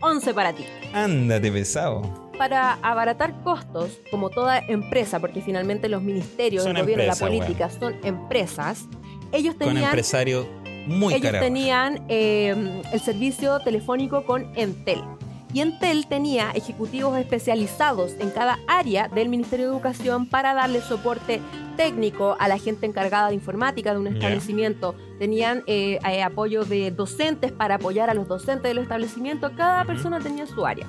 [0.00, 0.64] 11 para ti.
[0.92, 2.02] Ándate pesado.
[2.36, 7.96] Para abaratar costos, como toda empresa, porque finalmente los ministerios, el gobierno, la política son
[8.04, 8.84] empresas,
[9.32, 9.76] ellos tenían...
[9.76, 10.46] Con empresarios
[10.86, 15.02] muy Ellos tenían em, el servicio telefónico con Entel.
[15.56, 21.40] Y Entel tenía ejecutivos especializados en cada área del Ministerio de Educación para darle soporte
[21.78, 24.94] técnico a la gente encargada de informática de un establecimiento.
[25.18, 29.50] Tenían eh, eh, apoyo de docentes para apoyar a los docentes del establecimiento.
[29.56, 30.86] Cada persona tenía su área.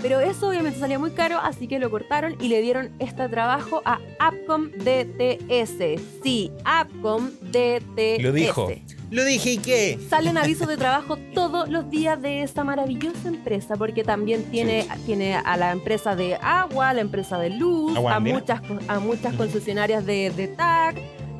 [0.00, 3.82] Pero eso obviamente salía muy caro, así que lo cortaron y le dieron este trabajo
[3.84, 6.00] a Appcom DTS.
[6.22, 8.22] Sí, Appcom DTS.
[8.22, 8.66] Lo dijo.
[9.10, 10.00] Lo dije y qué.
[10.10, 15.36] Salen avisos de trabajo todos los días de esta maravillosa empresa, porque también tiene, tiene
[15.36, 20.04] a la empresa de agua, a la empresa de luz, a muchas, a muchas concesionarias
[20.04, 20.96] de, de TAC.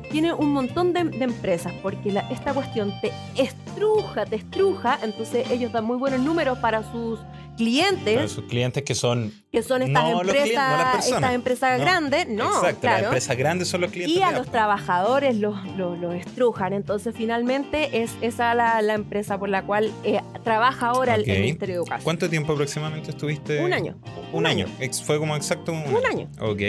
[0.09, 5.83] Tiene un montón de, empresas, porque esta cuestión te estruja, te estruja, entonces ellos dan
[5.83, 7.19] muy buenos números para sus
[7.57, 8.31] clientes.
[8.31, 9.33] sus clientes que son.
[9.51, 12.45] Que son estas empresas, estas empresas grandes, no.
[12.45, 14.15] Exacto, las empresas grandes son los clientes.
[14.15, 16.73] Y a los trabajadores los, los, estrujan.
[16.73, 21.75] Entonces, finalmente, es esa la, la empresa por la cual eh, trabaja ahora el, Ministerio
[21.75, 22.03] de Educación.
[22.03, 23.63] ¿Cuánto tiempo aproximadamente estuviste?
[23.63, 23.97] Un año.
[24.31, 24.67] Un, año.
[25.05, 26.29] Fue como exacto un, un año.
[26.39, 26.61] Ok.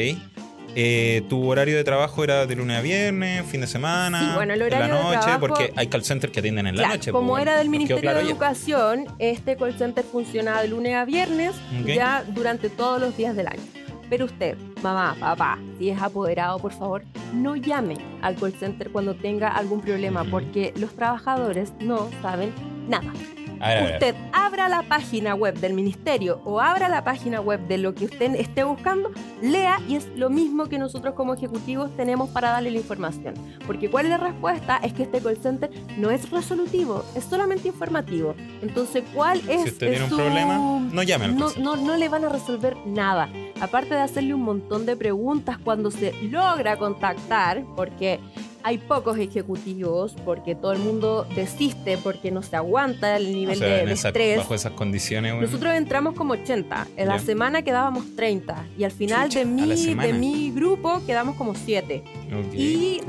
[0.80, 4.54] Eh, ¿Tu horario de trabajo era de lunes a viernes, fin de semana, sí, bueno,
[4.54, 5.16] el horario en la noche?
[5.16, 7.10] De trabajo, porque hay call centers que atienden en la noche.
[7.10, 11.56] Como pues, era del Ministerio de Educación, este call center funcionaba de lunes a viernes
[11.84, 13.62] ya durante todos los días del año.
[14.08, 17.02] Pero usted, mamá, papá, si es apoderado, por favor,
[17.34, 22.52] no llame al call center cuando tenga algún problema, porque los trabajadores no saben
[22.88, 23.12] nada
[23.60, 28.06] usted abra la página web del ministerio o abra la página web de lo que
[28.06, 29.10] usted esté buscando,
[29.42, 33.34] lea y es lo mismo que nosotros como ejecutivos tenemos para darle la información.
[33.66, 37.68] Porque cuál es la respuesta es que este call center no es resolutivo, es solamente
[37.68, 38.34] informativo.
[38.62, 42.24] Entonces, ¿cuál es Si usted tiene un problema, no llame no, no, no le van
[42.24, 43.28] a resolver nada.
[43.60, 48.20] Aparte de hacerle un montón de preguntas cuando se logra contactar, porque
[48.68, 53.90] hay pocos ejecutivos porque todo el mundo desiste porque no se aguanta el nivel de,
[53.90, 54.36] estrés.
[54.36, 55.34] Bajo esas condiciones.
[55.40, 56.86] Nosotros entramos como 80.
[56.98, 58.66] En la semana quedábamos 30.
[58.76, 62.04] Y al final de, mi, de mi grupo quedamos como 7.
[62.52, 63.00] Y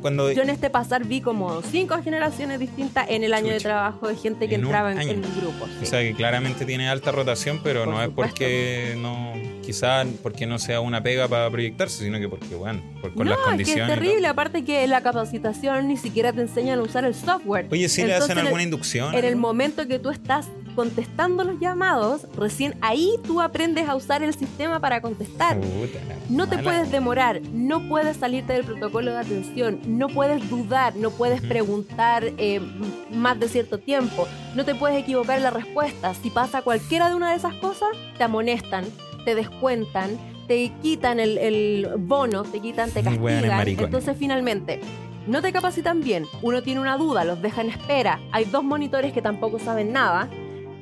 [0.00, 0.30] cuando...
[0.30, 4.14] yo en este pasar vi como 5 generaciones distintas en el año de trabajo de
[4.14, 5.66] gente que entraba en, mi grupo.
[5.82, 9.32] O sea que claramente tiene alta rotación, pero no es porque no
[9.68, 13.36] quizás porque no sea una pega para proyectarse, sino que porque, bueno, por, con las
[13.38, 13.82] condiciones.
[13.82, 17.14] Es, que es terrible, aparte que la capacitación ni siquiera te enseñan a usar el
[17.14, 17.66] software.
[17.70, 19.14] Oye, si le hacen alguna inducción.
[19.14, 24.22] En el momento que tú estás contestando los llamados, recién ahí tú aprendes a usar
[24.22, 25.58] el sistema para contestar.
[26.28, 31.10] no te puedes demorar, no puedes salirte del protocolo de atención, no puedes dudar, no
[31.10, 32.60] puedes preguntar eh,
[33.10, 36.14] más de cierto tiempo, no te puedes equivocar en la respuesta.
[36.14, 38.84] Si pasa cualquiera de una de esas cosas, te amonestan
[39.28, 40.18] te descuentan,
[40.48, 43.68] te quitan el, bono, te quitan, te castigan.
[43.68, 44.80] Entonces finalmente
[45.26, 49.12] no te capacitan bien, uno tiene una duda, los deja en espera, hay dos monitores
[49.12, 50.30] que tampoco saben nada,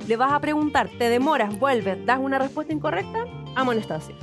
[0.06, 3.24] le vas a preguntar, te demoras, vuelves, das una respuesta incorrecta,
[3.56, 4.16] amonestación.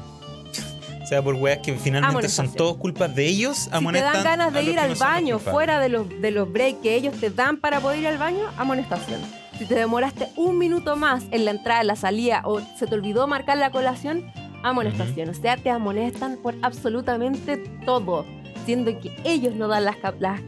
[1.03, 4.53] O sea, por weas que finalmente son todos culpas de ellos, si te dan ganas
[4.53, 7.81] de ir al baño fuera de los, de los breaks que ellos te dan para
[7.81, 9.19] poder ir al baño, amonestación.
[9.59, 12.95] Si te demoraste un minuto más en la entrada, en la salida o se te
[12.95, 14.31] olvidó marcar la colación,
[14.63, 15.29] amonestación.
[15.29, 18.25] O sea, te amonestan por absolutamente todo,
[18.65, 19.97] siendo que ellos no dan las,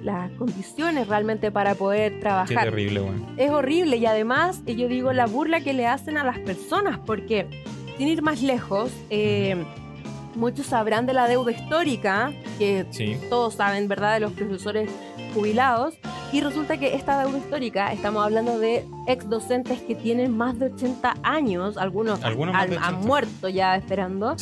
[0.03, 2.47] las, condiciones realmente para poder trabajar.
[2.47, 3.01] Qué terrible,
[3.37, 6.99] Es horrible y además, eh, yo digo, la burla que le hacen a las personas,
[7.05, 7.47] porque
[7.97, 9.63] sin ir más lejos, eh,
[10.35, 12.85] muchos sabrán de la deuda histórica, que
[13.29, 14.89] todos saben, ¿verdad?, de los profesores
[15.35, 15.93] jubilados.
[16.31, 20.65] Y resulta que esta deuda histórica, estamos hablando de ex docentes que tienen más de
[20.67, 24.35] 80 años, algunos, han, muerto ya esperando.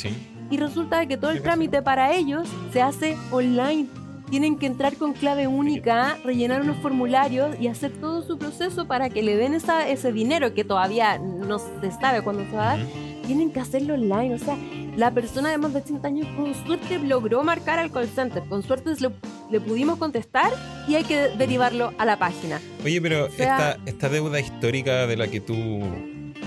[0.50, 3.88] Y resulta que todo el trámite para ellos se hace online.
[4.30, 9.10] Tienen que entrar con clave única, rellenar unos formularios y hacer todo su proceso para
[9.10, 12.78] que le den esa, ese dinero que todavía no se sabe cuándo se va a
[12.78, 12.88] dar.
[13.28, 14.34] Tienen que hacerlo online.
[14.34, 14.58] O sea,
[14.96, 18.44] la persona de más de 80 años con suerte logró marcar al call center.
[18.48, 18.92] Con suerte
[19.50, 20.52] le pudimos contestar
[20.88, 22.62] y hay que derivarlo a la página.
[22.84, 25.56] Oye, pero esta, esta deuda histórica de la que tú...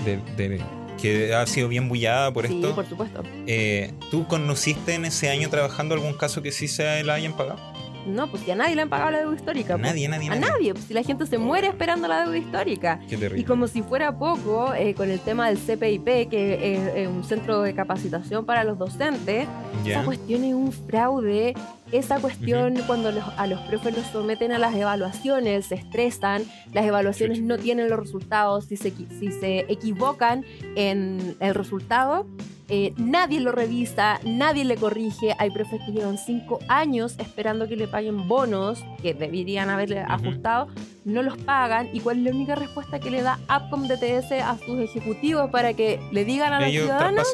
[0.05, 0.61] De,
[1.01, 2.69] que ha sido bien bullada por esto.
[2.69, 3.23] Sí, por supuesto.
[3.45, 7.59] Eh, ¿Tú conociste en ese año trabajando algún caso que sí se la hayan pagado?
[8.07, 9.77] No, pues ya a nadie le han pagado la deuda histórica.
[9.77, 9.81] Pues.
[9.81, 10.73] Nadie, nadie, A nadie.
[10.73, 12.99] Pues si la gente se muere esperando la deuda histórica.
[13.07, 13.41] Qué terrible.
[13.41, 17.61] Y como si fuera poco, eh, con el tema del CPIP, que es, un centro
[17.61, 19.47] de capacitación para los docentes,
[19.85, 21.53] esa cuestión es un fraude.
[21.91, 26.43] Esa cuestión, cuando a los profes los someten a las evaluaciones, se estresan,
[26.73, 30.43] las evaluaciones no tienen los resultados, si se, si se equivocan
[30.75, 32.27] en el resultado,
[32.69, 35.35] eh, nadie lo revisa, nadie le corrige.
[35.39, 40.67] Hay profes que llevan cinco años esperando que le paguen bonos que deberían haberle ajustado,
[41.05, 41.89] no los pagan.
[41.93, 45.73] ¿Y cuál es la única respuesta que le da APCOM DTS a sus ejecutivos para
[45.73, 47.27] que le digan a los ciudadanos?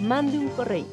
[0.00, 0.86] Mande un correo.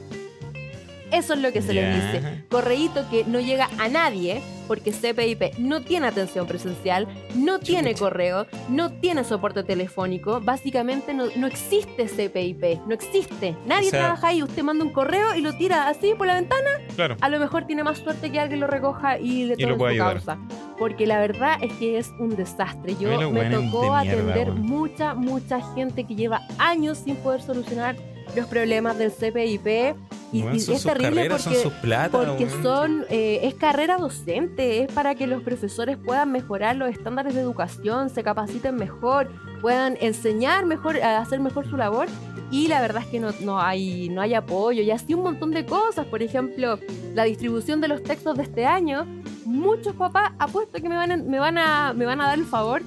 [1.11, 2.43] Eso es lo que se le dice.
[2.49, 7.05] Correíto que no llega a nadie porque CPIP no tiene atención presencial,
[7.35, 10.39] no tiene correo, no tiene soporte telefónico.
[10.39, 13.57] Básicamente no, existe CPIP, no existe.
[13.65, 14.41] Nadie trabaja ahí.
[14.41, 16.69] Usted manda un correo y lo tira así por la ventana.
[16.95, 17.17] Claro.
[17.19, 20.37] A lo mejor tiene más suerte que alguien lo recoja y le tome su causa.
[20.79, 22.95] Porque la verdad es que es un desastre.
[22.97, 27.97] Yo me tocó atender mucha, mucha gente que lleva años sin poder solucionar
[28.35, 29.97] los problemas del CPIP
[30.31, 31.71] y, es terrible porque, son
[32.11, 37.35] porque son eh, es carrera docente, es para que los profesores puedan mejorar los estándares
[37.35, 39.29] de educación, se capaciten mejor,
[39.59, 42.07] puedan enseñar mejor, hacer mejor su labor.
[42.49, 45.51] Y la verdad es que no, no, hay, no hay apoyo y así un montón
[45.51, 46.05] de cosas.
[46.05, 46.79] Por ejemplo,
[47.13, 49.05] la distribución de los textos de este año.
[49.45, 52.83] Muchos papás apuesto que me van me van a, me van a dar el favor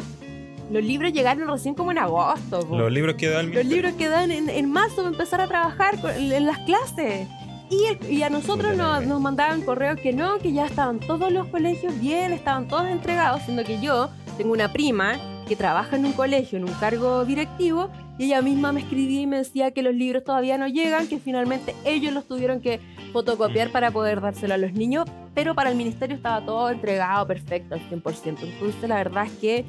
[0.70, 2.66] los libros llegaron recién como en agosto.
[2.70, 6.58] Los libros quedan Los libros quedan en, en marzo para empezar a trabajar en, las
[6.60, 7.28] clases.
[7.70, 11.46] Y, y a nosotros nos, nos, mandaban correos que no, que ya estaban todos los
[11.48, 16.12] colegios bien, estaban todos entregados, siendo que yo tengo una prima que trabaja en un
[16.12, 19.94] colegio, en un cargo directivo, y ella misma me escribía y me decía que los
[19.94, 22.80] libros todavía no llegan, que finalmente ellos los tuvieron que
[23.12, 25.04] fotocopiar para poder dárselo a los niños,
[25.34, 28.38] pero para el ministerio estaba todo entregado perfecto al 100%.
[28.42, 29.64] Entonces la verdad es que...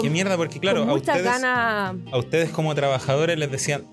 [0.00, 0.36] ¿Qué, mierda?
[0.36, 3.84] Porque claro, a ustedes, a ustedes como trabajadores les decían,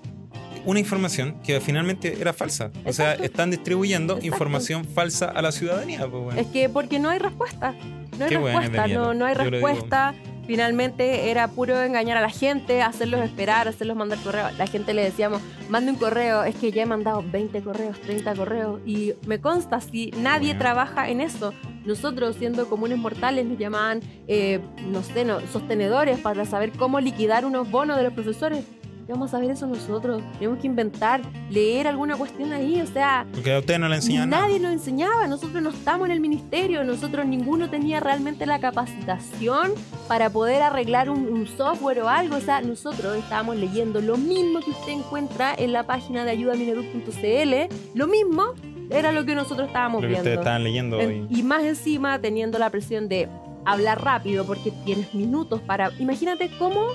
[0.64, 2.70] una información que finalmente era falsa.
[2.84, 6.06] O sea, están distribuyendo información falsa a la ciudadanía.
[6.06, 7.74] Pues, es que porque no hay respuesta.
[8.18, 10.14] No hay respuesta, no, no hay respuesta
[10.46, 14.48] finalmente era puro engañar a la gente, hacerlos esperar, hacerlos mandar correo.
[14.58, 18.34] La gente le decíamos, mande un correo, es que ya he mandado 20 correos, 30
[18.34, 21.52] correos, y me consta, si nadie trabaja en eso,
[21.84, 27.44] nosotros siendo comunes mortales nos llamaban, eh, no sé, no, sostenedores para saber cómo liquidar
[27.44, 28.64] unos bonos de los profesores
[29.12, 30.22] vamos a ver eso nosotros?
[30.38, 33.26] Tenemos que inventar, leer alguna cuestión ahí, o sea...
[33.32, 36.82] Porque a ustedes no le enseñaban Nadie nos enseñaba, nosotros no estamos en el ministerio,
[36.84, 39.72] nosotros ninguno tenía realmente la capacitación
[40.08, 44.70] para poder arreglar un, software o algo, o sea, nosotros estábamos leyendo lo mismo que
[44.70, 48.54] usted encuentra en la página de ayudamineduc.cl, lo mismo
[48.90, 50.18] era lo que nosotros estábamos viendo.
[50.18, 51.00] ustedes estaban leyendo.
[51.02, 53.28] y más encima teniendo la presión de
[53.64, 55.90] hablar rápido porque tienes minutos para...
[55.98, 56.88] Imagínate cómo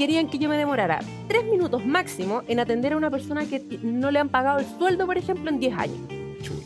[0.00, 4.10] querían que yo me demorara tres minutos máximo en atender a una persona que no
[4.10, 5.98] le han pagado el sueldo, por ejemplo, en 10 años.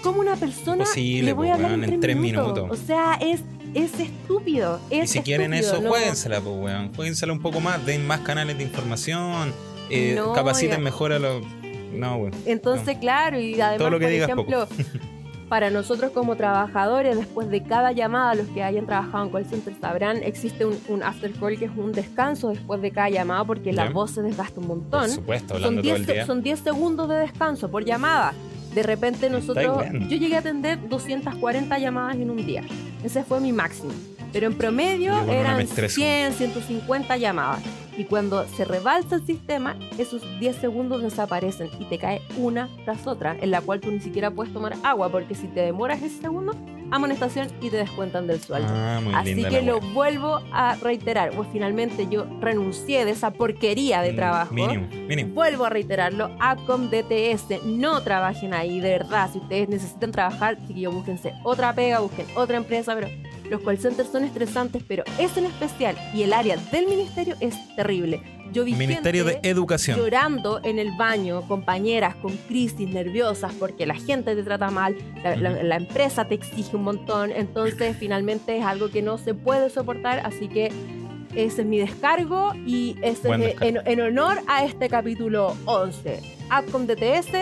[0.05, 2.71] ¿Cómo una persona le voy a hablar en tres, minutos?
[2.71, 3.41] O sea, es,
[3.75, 4.79] es estúpido.
[4.89, 6.95] y si quieren eso, jueguensela, pues, weón.
[6.95, 9.53] Jueguensela un poco más, den más canales de información,
[9.91, 11.45] eh, capaciten mejor a los...
[11.93, 12.35] No, weón.
[12.47, 14.69] Entonces, claro, y además, por ejemplo...
[15.49, 19.75] Para nosotros como trabajadores, después de cada llamada, los que hayan trabajado en call center
[19.81, 23.91] sabrán, existe un, after call que es un descanso después de cada llamada porque la
[23.91, 25.03] voz se desgasta un montón.
[25.03, 26.27] Por supuesto, hablando son 10, todo el día.
[26.27, 28.33] Son 10 segundos de descanso por llamada.
[28.75, 32.65] De repente nosotros, yo llegué a atender 240 llamadas en un día.
[33.05, 33.93] Ese fue mi máximo.
[34.33, 37.63] Pero en promedio eran 100, 150 llamadas.
[37.97, 43.07] Y cuando se rebalsa el sistema, esos 10 segundos desaparecen y te cae una tras
[43.07, 46.21] otra, en la cual tú ni siquiera puedes tomar agua, porque si te demoras ese
[46.23, 46.55] segundo,
[46.91, 48.69] amonestación y te descuentan del sueldo.
[48.71, 51.31] Ah, Así que lo vuelvo a reiterar.
[51.33, 54.55] Pues finalmente yo renuncié de esa porquería de mm, trabajo.
[54.55, 55.35] Mínimo, mínimo.
[55.35, 56.31] Vuelvo a reiterarlo.
[56.41, 59.31] ACOM DTS, no trabajen ahí, de verdad.
[59.33, 63.09] Si ustedes necesitan trabajar, yo búsquense otra pega, busquen otra empresa, pero
[63.51, 67.55] los call centers son estresantes, pero es en especial y el área del ministerio es
[67.77, 68.23] terrible.
[68.53, 69.99] Yo vi Ministerio de Educación.
[69.99, 75.77] llorando en el baño, compañeras con crisis nerviosas porque la gente te trata mal, la,
[75.77, 80.49] empresa te exige un montón, entonces finalmente es algo que no se puede soportar, así
[80.49, 80.71] que
[81.35, 86.21] ese es mi descargo y ese es en, honor a este capítulo 11.
[86.49, 87.35] Adcom DTS,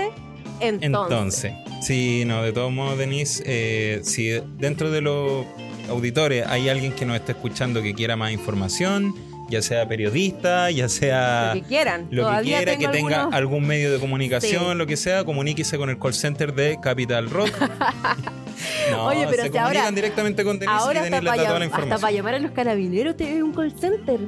[0.60, 0.82] entonces.
[0.82, 5.44] Entonces, sí, no, de todos modos, Denise, eh, si dentro de los
[5.88, 9.14] auditores hay alguien que nos esté escuchando que quiera más información,
[9.48, 13.92] ya sea periodista, ya sea lo que quieran, lo que quiera, que tenga algún medio
[13.92, 17.50] de comunicación, lo que sea, comuníquese con el call center de Capital Rock.
[18.90, 21.64] no, Oye, pero se comunican ahora, directamente con Denise ahora y les da toda la
[21.66, 21.92] información.
[21.92, 24.20] Hasta para llamar a los carabineros te un call center.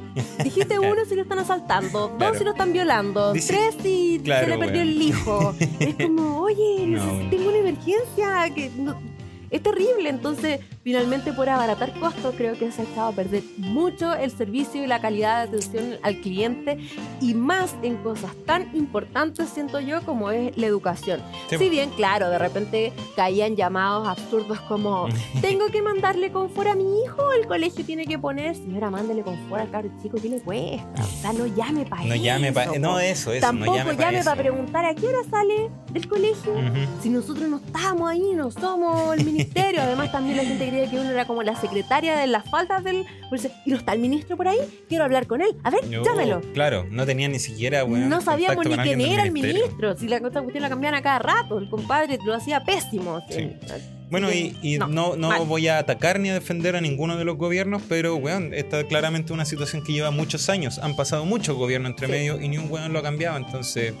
[0.43, 4.57] Dijiste uno si lo están asaltando, dos si lo están violando, tres si se le
[4.57, 5.55] perdió el hijo.
[5.79, 6.99] es como, oye,
[7.31, 8.69] tengo una emergencia que
[9.49, 10.09] es terrible.
[10.09, 14.83] Entonces, finalmente por abaratar costos, creo que se ha echado a perder mucho el servicio
[14.83, 16.77] y la calidad de atención al cliente
[17.19, 21.23] y más en cosas tan importantes, siento yo, como es la educación.
[21.49, 25.07] Si bien, claro, de repente caían llamados absurdos como,
[25.41, 29.63] tengo que mandarle confort a mi hijo, el colegio tiene que poner, señora, mándele confort
[29.63, 31.01] al carro chico, ¿qué le cuesta?
[31.01, 32.23] O sea, no llame para no eso.
[32.23, 33.41] Llame no, eso, eso.
[33.41, 36.53] Tampoco no llame, para preguntar a qué hora sale del colegio.
[37.01, 39.81] Si nosotros no estamos ahí, no somos el ministerio.
[39.81, 43.05] Además, también la gente que uno era como la secretaria de las faltas del.
[43.65, 44.59] ¿Y no está el ministro por ahí?
[44.87, 45.55] Quiero hablar con él.
[45.63, 46.41] A ver, llámelo.
[46.53, 47.83] Claro, no tenía ni siquiera.
[47.83, 49.97] Bueno, no sabíamos ni quién era el ministro.
[49.97, 51.57] Si la cuestión la cambiaban a cada rato.
[51.57, 53.21] El compadre lo hacía pésimo.
[54.09, 57.81] Bueno, y, no, no, voy a atacar ni a defender a ninguno de los gobiernos,
[57.89, 60.79] pero, weón, esta es claramente una situación que lleva muchos años.
[60.79, 63.37] Han pasado muchos gobiernos entre medio y ni un weón lo ha cambiado.
[63.37, 63.93] Entonces,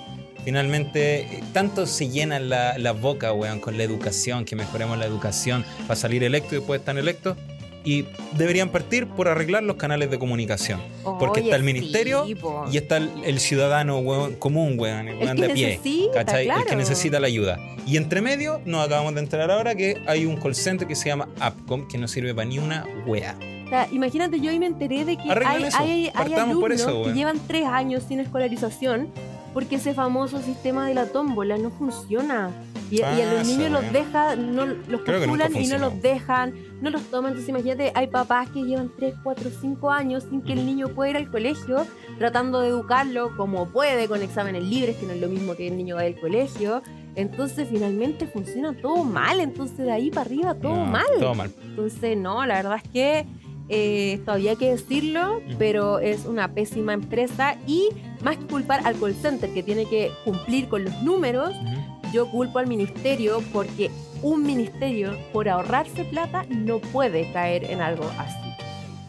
[0.45, 5.07] Finalmente, eh, tanto se llenan la, la boca, weón, con la educación, que mejoremos la
[5.07, 7.35] educación para salir electo y después estar electo.
[7.83, 10.79] Y deberían partir por arreglar los canales de comunicación.
[11.19, 12.25] porque está el ministerio
[12.71, 14.03] y está el, ciudadano
[14.39, 15.79] común, weón, el weón de pie.
[15.83, 17.59] El que necesita la ayuda.
[17.87, 21.09] Y entre medio, nos acabamos de enterar ahora que hay un call center que se
[21.09, 23.35] llama Appcom, que no sirve para ni una wea.
[23.91, 28.19] imagínate, yo hoy me enteré de que hay, hay, alumnos que llevan tres años sin
[28.19, 29.09] escolarización
[29.55, 32.51] porque ese famoso sistema de la tómbola no funciona.
[32.91, 36.89] Y, a los ah, niños los dejan, no, los calculan y no los dejan, no
[36.89, 37.31] los toman.
[37.31, 41.11] Entonces imagínate, hay papás que llevan 3, 4, 5 años sin que el niño pueda
[41.11, 41.87] ir al colegio,
[42.17, 45.77] tratando de educarlo como puede, con exámenes libres, que no es lo mismo que el
[45.77, 46.83] niño va al colegio.
[47.15, 51.05] Entonces finalmente funciona todo mal, entonces de ahí para arriba todo mal.
[51.17, 51.49] Todo mal.
[51.63, 53.25] Entonces no, la verdad es que
[53.67, 57.89] eh, esto había que decirlo, pero es una pésima empresa y
[58.23, 61.51] más que culpar al call center que tiene que cumplir con los números,
[62.13, 63.89] yo culpo al ministerio porque
[64.21, 68.37] un ministerio por ahorrarse plata no puede caer en algo así.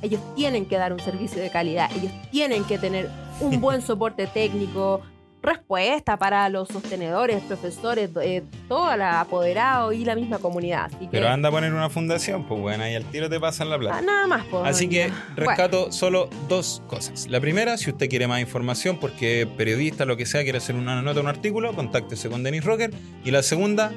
[0.02, 4.26] Ellos tienen que dar un servicio de calidad, ellos tienen que tener un buen soporte
[4.26, 5.02] técnico,
[5.47, 10.90] respuesta para los sostenedores, profesores, eh, todo el apoderado y la misma comunidad.
[11.11, 13.99] Pero anda a poner una fundación, pues bueno, ahí al tiro te pasan la plata.
[13.99, 14.66] Ah, nada más, pues.
[14.66, 17.28] Así que rescato solo dos cosas.
[17.28, 21.01] La primera, si usted quiere más información, porque periodista, lo que sea, quiere hacer una
[21.01, 22.90] nota, un artículo, contáctese con Denis Rocker.
[23.24, 23.92] Y la segunda,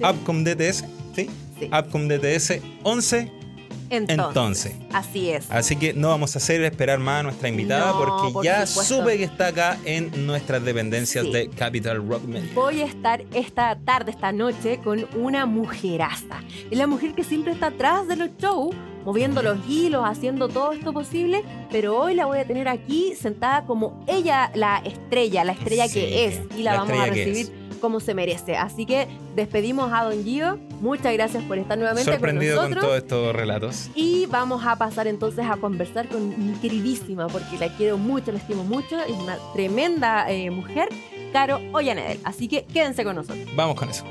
[0.00, 1.28] Upcom DTS, ¿sí?
[1.58, 1.70] sí.
[1.72, 3.45] Upcom DTS 11
[3.90, 5.50] entonces, Así es.
[5.50, 9.24] Así que no vamos a hacer esperar más a nuestra invitada porque ya supe que
[9.24, 12.50] está acá en nuestras dependencias de Capital Rock Media.
[12.54, 16.42] Voy a estar esta tarde, esta noche, con una mujeraza.
[16.70, 18.74] Es la mujer que siempre está atrás de los shows
[19.04, 23.64] moviendo los hilos, haciendo todo esto posible, pero hoy la voy a tener aquí sentada
[23.64, 28.14] como ella, la estrella, la estrella que es, y la, vamos a recibir como se
[28.14, 28.56] merece.
[28.56, 30.58] Así que despedimos a Don Gio.
[30.80, 33.90] Muchas gracias por estar nuevamente Sorprendido con todos estos relatos.
[33.94, 38.38] Y vamos a pasar entonces a conversar con mi queridísima, porque la quiero mucho, la
[38.38, 38.98] estimo mucho.
[39.00, 40.88] Es una tremenda eh, mujer,
[41.32, 42.18] Caro Ollanedel.
[42.24, 43.46] Así que quédense con nosotros.
[43.54, 44.04] Vamos con eso.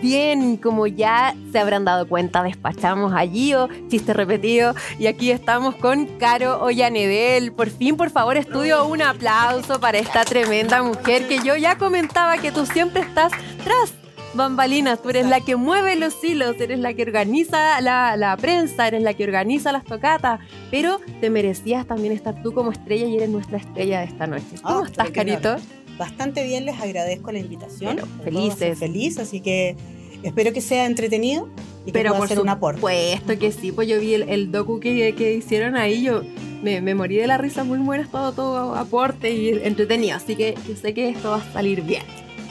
[0.00, 5.74] Bien, como ya se habrán dado cuenta, despachamos a Gio, chiste repetido, y aquí estamos
[5.76, 7.52] con Caro Ollanedel.
[7.52, 12.38] Por fin, por favor, estudio un aplauso para esta tremenda mujer que yo ya comentaba
[12.38, 13.32] que tú siempre estás
[13.64, 13.94] tras
[14.36, 19.02] bambalinas, tú eres la que mueve los hilos, eres la que organiza la, prensa, eres
[19.02, 20.40] la que organiza las tocatas,
[20.70, 24.56] pero te merecías también estar tú como estrella y eres nuestra estrella de esta noche.
[24.62, 25.56] ¿Cómo ah, estás, Carito?
[25.98, 27.98] Bastante bien, les agradezco la invitación.
[28.22, 28.78] felices.
[28.78, 29.76] Feliz, así que
[30.22, 31.48] espero que sea entretenido
[31.86, 32.80] y que pueda ser un aporte.
[32.80, 36.22] Puesto que sí, pues yo vi el, docu que, que, hicieron ahí, yo
[36.62, 40.54] me, me, morí de la risa, muy buenas, todo, todo aporte y entretenido, así que
[40.68, 42.02] yo sé que esto va a salir bien.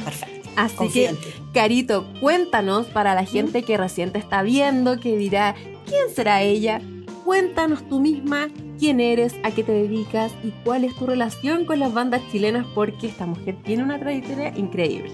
[0.04, 0.50] Perfecto.
[0.56, 1.14] Así que,
[1.54, 6.82] Carito, cuéntanos para la gente que recién te está viendo, que dirá, ¿quién será ella?
[7.26, 8.48] Cuéntanos tú misma
[8.80, 12.66] quién eres, a qué te dedicas y cuál es tu relación con las bandas chilenas,
[12.76, 15.12] porque esta mujer tiene una trayectoria increíble.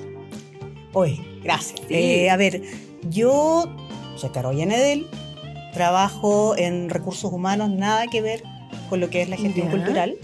[0.93, 1.82] Hoy, gracias.
[1.89, 2.62] Eh, a ver,
[3.09, 3.66] yo
[4.16, 5.07] soy Caroya Nedel,
[5.74, 8.43] trabajo en recursos humanos, nada que ver
[8.89, 10.16] con lo que es la gestión cultural.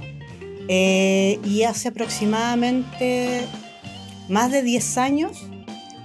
[0.68, 3.42] Eh, y hace aproximadamente
[4.28, 5.48] más de 10 años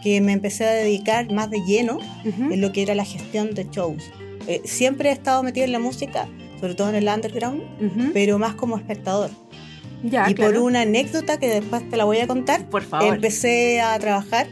[0.02, 3.66] que me empecé a dedicar más de lleno en lo que era la gestión de
[3.70, 4.02] shows.
[4.46, 6.28] Eh, siempre he estado metida en la música,
[6.62, 7.60] sobre todo en el underground,
[8.12, 9.30] pero más como espectador.
[10.04, 13.12] y por una anécdota que después te la voy a contar, por favor.
[13.12, 14.46] empecé a trabajar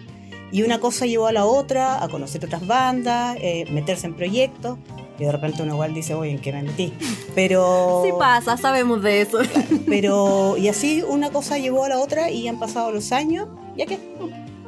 [0.51, 4.77] y una cosa llevó a la otra, a conocer otras bandas, eh, meterse en proyectos.
[5.21, 6.93] Y de repente uno igual dice, oye, ¿en qué me metí?
[7.37, 8.03] Pero...
[8.07, 9.39] Sí pasa, sabemos de eso.
[9.87, 13.47] pero, y así una cosa llevó a la otra y han pasado los años,
[13.77, 14.01] ya que...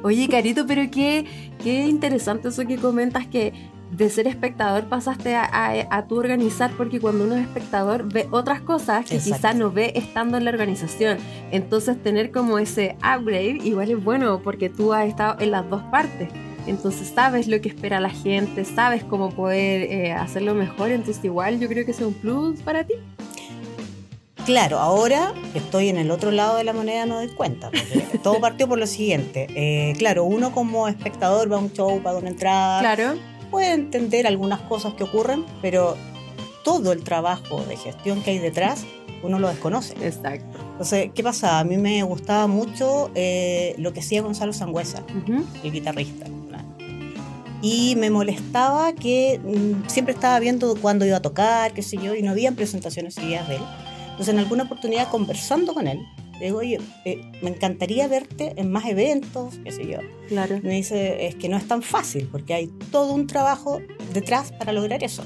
[0.05, 1.25] Oye, Carito, pero qué,
[1.63, 3.53] qué interesante eso que comentas que
[3.93, 8.63] de ser espectador pasaste a, a, tu organizar porque cuando uno es espectador ve otras
[8.63, 11.19] cosas que quizás no ve estando en la organización.
[11.51, 15.83] Entonces tener como ese upgrade igual es bueno porque tú has estado en las dos
[15.85, 16.31] partes.
[16.67, 21.61] Entonces sabes lo que espera la gente, sabes cómo poder eh, hacerlo mejor, entonces igual
[21.61, 22.95] yo creo que es un plus para ti.
[24.47, 27.71] Claro, ahora estoy en el otro lado de la moneda, no doy cuenta.
[28.23, 29.47] todo partió por lo siguiente.
[29.55, 32.81] Eh, claro, uno como espectador va a un show, paga una entrada.
[32.81, 33.32] Claro.
[33.53, 35.97] Puede entender algunas cosas que ocurren, pero
[36.65, 38.85] todo el trabajo de gestión que hay detrás,
[39.23, 39.95] uno lo desconoce.
[40.05, 40.59] Exacto.
[40.73, 41.61] Entonces, ¿qué pasa?
[41.61, 45.05] A mí me gustaba mucho eh, lo que hacía Gonzalo Sangüesa,
[45.63, 46.27] el guitarrista
[47.63, 52.15] y me molestaba que mm, siempre estaba viendo cuándo iba a tocar, qué sé yo,
[52.15, 53.63] y no había presentaciones seguidas de él.
[54.11, 56.01] Entonces, en alguna oportunidad, conversando con él,
[56.43, 59.99] le digo, oye, eh, me encantaría verte en más eventos, qué sé yo.
[60.27, 60.59] Claro.
[60.61, 63.81] Me dice, es que no es tan fácil, porque hay todo un trabajo
[64.13, 65.23] detrás para lograr eso.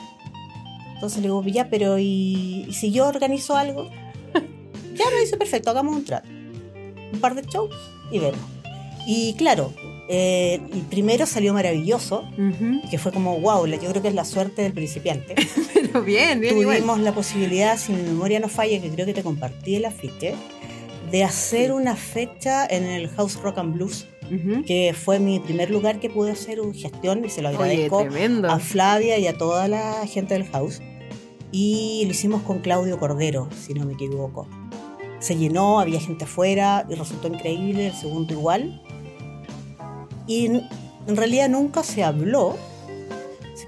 [0.92, 3.88] Entonces le digo, ya, pero ¿y, si yo organizo algo?
[4.94, 6.28] ya me dice, perfecto, hagamos un trato.
[6.28, 7.74] Un par de shows
[8.12, 8.38] y vemos.
[9.06, 9.72] Y claro,
[10.10, 12.28] eh, el primero salió maravilloso,
[12.90, 15.34] que fue como, wow, yo creo que es la suerte del principiante.
[15.72, 16.54] Pero bien, bien.
[16.54, 20.34] Tuvimos la posibilidad, si mi memoria no falla, que creo que te compartí el afiche,
[21.10, 24.06] de hacer una fecha en el House Rock and Blues.
[24.66, 28.04] que fue mi primer lugar que pude hacer una gestión y se lo agradezco
[28.48, 30.82] a Flavia y a toda la gente del house.
[31.52, 34.48] Y lo hicimos con Claudio Cordero, si no me equivoco.
[35.20, 38.82] Se llenó, había gente afuera y resultó increíble, el segundo igual
[40.26, 42.56] y en realidad nunca se habló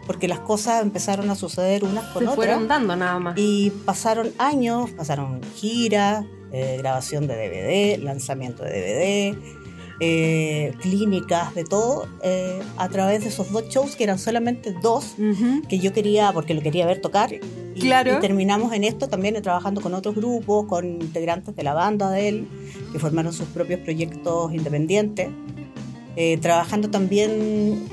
[0.07, 2.31] porque las cosas empezaron a suceder unas con otras.
[2.31, 3.35] Se fueron dando nada más.
[3.37, 9.39] Y pasaron años, pasaron giras, eh, grabación de DVD, lanzamiento de DVD,
[10.01, 15.17] eh, clínicas, de todo, eh, a través de esos dos shows que eran solamente dos,
[15.69, 17.33] que yo quería, porque lo quería ver tocar.
[17.33, 18.17] Y, claro.
[18.17, 22.29] y terminamos en esto también trabajando con otros grupos, con integrantes de la banda de
[22.29, 22.49] él,
[22.93, 25.31] que formaron sus propios proyectos independientes.
[26.15, 27.89] Eh, trabajando también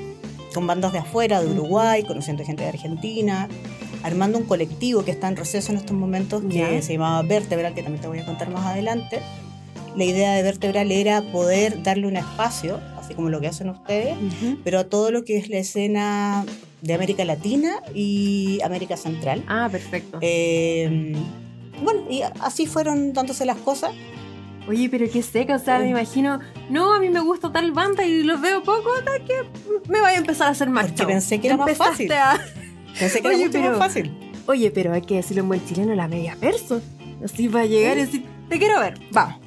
[0.54, 3.48] con bandas de afuera, de Uruguay, conociendo gente de Argentina,
[4.02, 7.82] armando un colectivo que está en receso en estos momentos que se llamaba Vertebral, que
[7.82, 9.20] también te voy a contar más adelante.
[9.96, 14.16] La idea de Vertebral era poder darle un espacio, así como lo que hacen ustedes,
[14.62, 16.44] pero a todo lo que es la escena
[16.82, 19.42] de América Latina y América Central.
[19.48, 20.18] Ah, perfecto.
[20.20, 21.14] Eh,
[21.82, 23.92] bueno, y así fueron dándose las cosas.
[24.68, 26.40] Oye, pero qué seca, o sea, me imagino,
[26.70, 29.34] no, a mí me gusta tal banda y los veo poco, hasta que
[29.88, 30.86] me vaya a empezar a hacer más.
[30.86, 32.10] Porque pensé que era más fácil.
[32.98, 34.12] Pensé que era mucho más fácil.
[34.46, 36.80] Oye, pero hay que decirlo en buen chileno, la media perso.
[37.24, 39.46] Así va a llegar y decir, te quiero ver, vamos.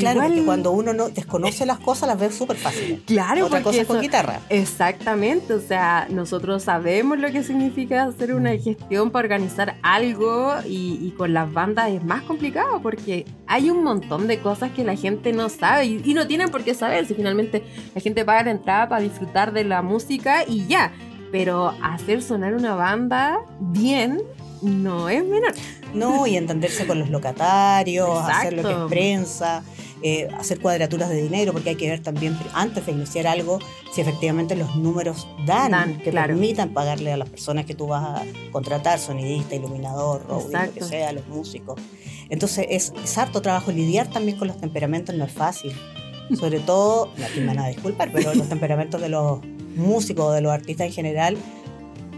[0.00, 3.00] Claro, porque cuando uno no desconoce las cosas, las ve súper fáciles.
[3.06, 4.40] Claro, Otra cosa es con guitarra.
[4.48, 11.12] Exactamente, o sea, nosotros sabemos lo que significa hacer una gestión para organizar algo y,
[11.16, 15.32] con las bandas es más complicado porque hay un montón de cosas que la gente
[15.32, 17.04] no sabe y, y no tienen por qué saber.
[17.06, 17.64] Si finalmente
[17.94, 20.92] la gente paga la entrada para disfrutar de la música y ya.
[21.32, 24.20] Pero hacer sonar una banda bien
[24.62, 25.54] no es menor.
[25.94, 29.62] No, y entenderse con los locatarios, hacer lo que es prensa,
[30.02, 33.58] eh, hacer cuadraturas de dinero, porque hay que ver también, antes de iniciar algo,
[33.92, 38.24] si efectivamente los números dan, que permitan pagarle a las personas que tú vas a
[38.52, 41.80] contratar, sonidista, iluminador, roadie, lo que sea, los músicos.
[42.28, 45.72] Entonces es, es harto trabajo lidiar también con los temperamentos, no es fácil.
[46.38, 49.40] Sobre todo, no te van a disculpar, pero los temperamentos de los
[49.76, 51.36] músicos, de los artistas en general,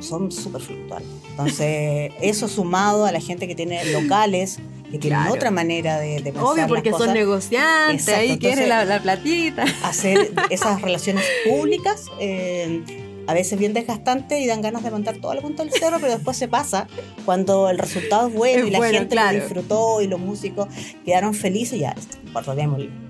[0.01, 1.11] son súper fluctuantes.
[1.31, 4.59] Entonces, eso sumado a la gente que tiene locales,
[4.91, 9.01] que tienen otra manera de, de pensar Obvio, porque son negociantes, ahí quieren la, la,
[9.01, 9.65] platita.
[9.85, 12.07] Hacer esas relaciones públicas.
[12.21, 15.99] Eh, a veces bien desgastante y dan ganas de montar todo el punto del cerro,
[16.01, 16.87] pero después se pasa
[17.25, 20.69] cuando el resultado es bueno y la gente lo disfrutó y los músicos
[21.05, 21.95] quedaron felices, ya,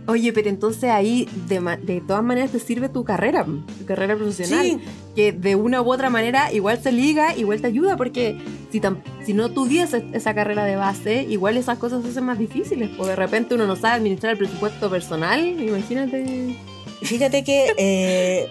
[0.08, 4.80] Oye, pero entonces ahí de, de, todas maneras te sirve tu carrera, tu carrera profesional,
[5.14, 8.36] que de una u otra manera igual se liga, igual te ayuda, porque
[8.72, 8.80] si,
[9.24, 13.10] si no tuvieses esa carrera de base, igual esas cosas se hacen más difíciles, porque
[13.10, 16.56] de repente uno no sabe administrar el presupuesto personal, imagínate.
[17.02, 18.48] Fíjate que eh,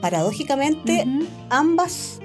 [0.00, 1.04] paradójicamente,
[1.50, 2.20] ambas,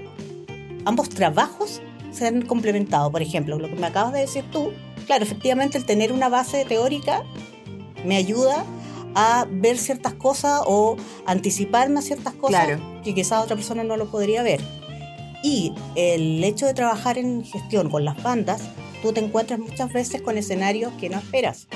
[0.85, 3.11] ambos trabajos se han complementado.
[3.11, 4.71] Por ejemplo, lo que me acabas de decir tú,
[5.05, 7.23] claro, efectivamente el tener una base teórica
[8.05, 8.65] me ayuda
[9.15, 14.09] a ver ciertas cosas o anticiparme a ciertas cosas que quizás otra persona no lo
[14.09, 14.61] podría ver.
[15.43, 18.61] Y el hecho de trabajar en gestión con las bandas,
[19.01, 21.67] tú te encuentras muchas veces con escenarios que no esperas.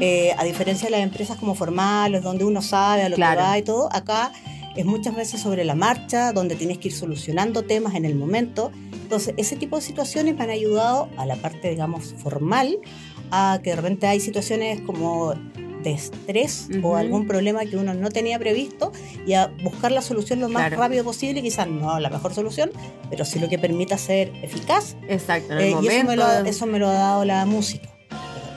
[0.00, 3.58] Eh, a diferencia de las empresas como formales, donde uno sabe a lo que va
[3.58, 4.32] y todo, acá
[4.76, 8.70] es muchas veces sobre la marcha, donde tienes que ir solucionando temas en el momento.
[8.92, 12.78] Entonces, ese tipo de situaciones me han ayudado a la parte, digamos, formal,
[13.30, 15.34] a que de repente hay situaciones como
[15.82, 18.92] de estrés o algún problema que uno no tenía previsto
[19.26, 22.70] y a buscar la solución lo más rápido posible, quizás no la mejor solución,
[23.10, 24.96] pero sí lo que permita ser eficaz.
[25.08, 25.90] Exacto, en el momento.
[25.90, 27.88] Eh, y eso me, lo, eso me lo ha dado la música.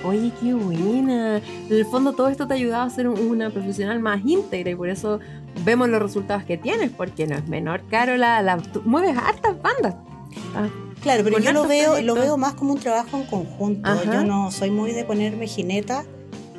[0.03, 1.37] Oye, qué buena.
[1.37, 4.75] En el fondo todo esto te ha ayudado a ser una profesional más íntegra y
[4.75, 5.19] por eso
[5.63, 9.95] vemos los resultados que tienes, porque no es menor, Caro, la, la mueves hartas bandas.
[10.55, 10.67] Ah,
[11.01, 14.03] claro, pero yo lo veo, lo veo más como un trabajo en conjunto.
[14.03, 16.05] Yo no soy muy de ponerme jineta,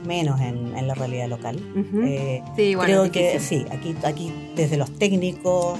[0.06, 1.58] menos en, la realidad local.
[2.04, 5.78] Eh, sí, bueno, creo que sí, aquí, aquí desde los técnicos,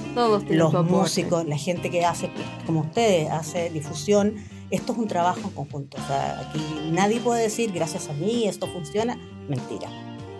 [0.49, 2.29] los músicos, la gente que hace,
[2.65, 4.35] como ustedes, hace difusión
[4.69, 5.97] esto es un trabajo en conjunto.
[5.97, 6.59] O sea, aquí
[6.91, 9.17] nadie puede decir, gracias a mí, esto funciona.
[9.47, 9.89] Mentira.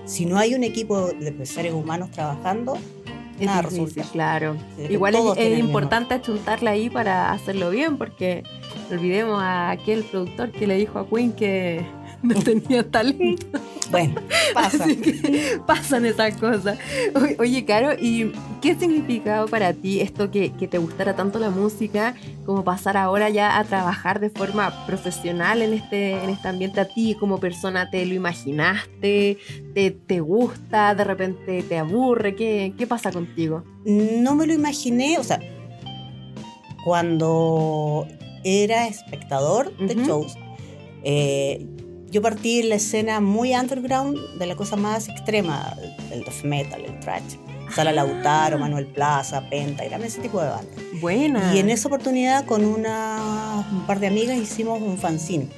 [0.07, 2.77] Si no hay un equipo de seres humanos trabajando,
[3.45, 4.03] nada resulta.
[4.03, 4.55] Claro.
[4.89, 8.43] Igual es, importante achuntarla ahí para hacerlo bien, porque
[8.89, 11.85] olvidemos a aquel productor que le dijo a Queen que
[12.23, 13.59] no tenía talento.
[13.89, 14.15] Bueno,
[14.53, 14.85] pasa.
[15.65, 16.77] pasan esas cosas.
[17.39, 22.15] Oye, Caro, ¿y qué significado para ti esto que, te gustara tanto la música
[22.45, 26.81] como pasar ahora ya a trabajar de forma profesional en este, en este ambiente?
[26.81, 29.37] ¿A ti como persona te lo imaginaste?
[29.73, 30.95] ¿Te, te gusta?
[30.95, 32.35] ¿De repente te aburre?
[32.35, 33.63] ¿Qué, ¿Qué pasa contigo?
[33.85, 35.39] No me lo imaginé, o sea,
[36.83, 38.07] cuando
[38.43, 40.35] era espectador de shows,
[41.03, 41.65] eh,
[42.09, 45.75] yo partí en la escena muy underground de la cosa más extrema,
[46.11, 47.35] el death metal, el thrash.
[47.73, 48.59] Sala Lautaro, ah.
[48.59, 50.75] Manuel Plaza, Pentagram, ese tipo de bandas.
[51.01, 51.53] Buena.
[51.53, 55.49] Y en esa oportunidad con una, un par de amigas hicimos un fanzine.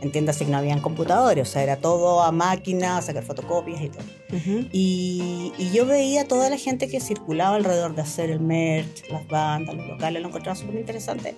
[0.00, 4.02] Entiéndase que no habían computadores, o sea, era todo a máquina, sacar fotocopias y todo.
[4.72, 9.28] y, y, yo veía toda la gente que circulaba alrededor de hacer el merch, las
[9.28, 11.36] bandas, los locales, lo encontraba súper interesante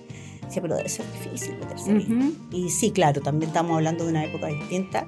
[0.60, 5.06] pero debe ser difícil meterse Y sí, claro, también estamos hablando de una época distinta,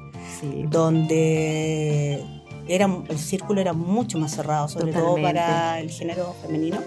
[0.70, 2.24] donde
[2.66, 6.78] era, el círculo era mucho más cerrado, sobre todo para el género femenino.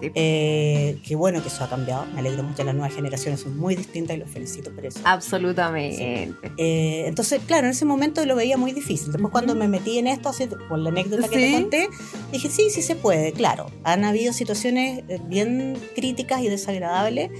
[0.00, 2.06] Eh, que bueno que eso ha cambiado.
[2.06, 2.64] Me alegro mucho.
[2.64, 5.00] Las nuevas generaciones son muy distintas y los felicito por eso.
[5.04, 6.34] Absolutamente.
[6.56, 9.12] Eh, entonces, claro, en ese momento lo veía muy difícil.
[9.12, 11.88] Después, cuando me metí en esto, así, por la anécdota que te conté,
[12.32, 13.32] dije, sí, sí se puede.
[13.32, 17.30] Claro, han habido situaciones eh, bien críticas y desagradables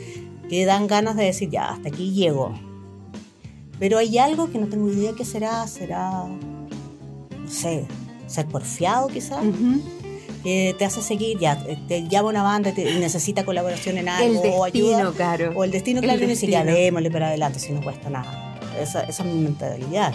[0.48, 2.54] que dan ganas de decir, ya, hasta aquí llego.
[3.78, 5.66] Pero hay algo que no tengo idea qué será.
[5.68, 7.86] Será, no sé,
[8.26, 9.44] ser porfiado quizás
[10.42, 11.58] que te hace seguir, ya
[11.88, 14.98] te llama una banda y necesita colaboración en algo o ayuda.
[15.54, 18.58] O el destino, claro, y dice, ya démosle para adelante si no cuesta nada.
[18.80, 20.14] Esa, esa es mi mentalidad.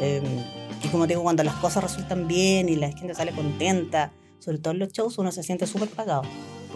[0.00, 0.22] Em,
[0.84, 4.10] Y como te digo, cuando las cosas resultan bien y la gente sale contenta,
[4.40, 6.22] sobre todo en los shows, uno se siente súper pagado.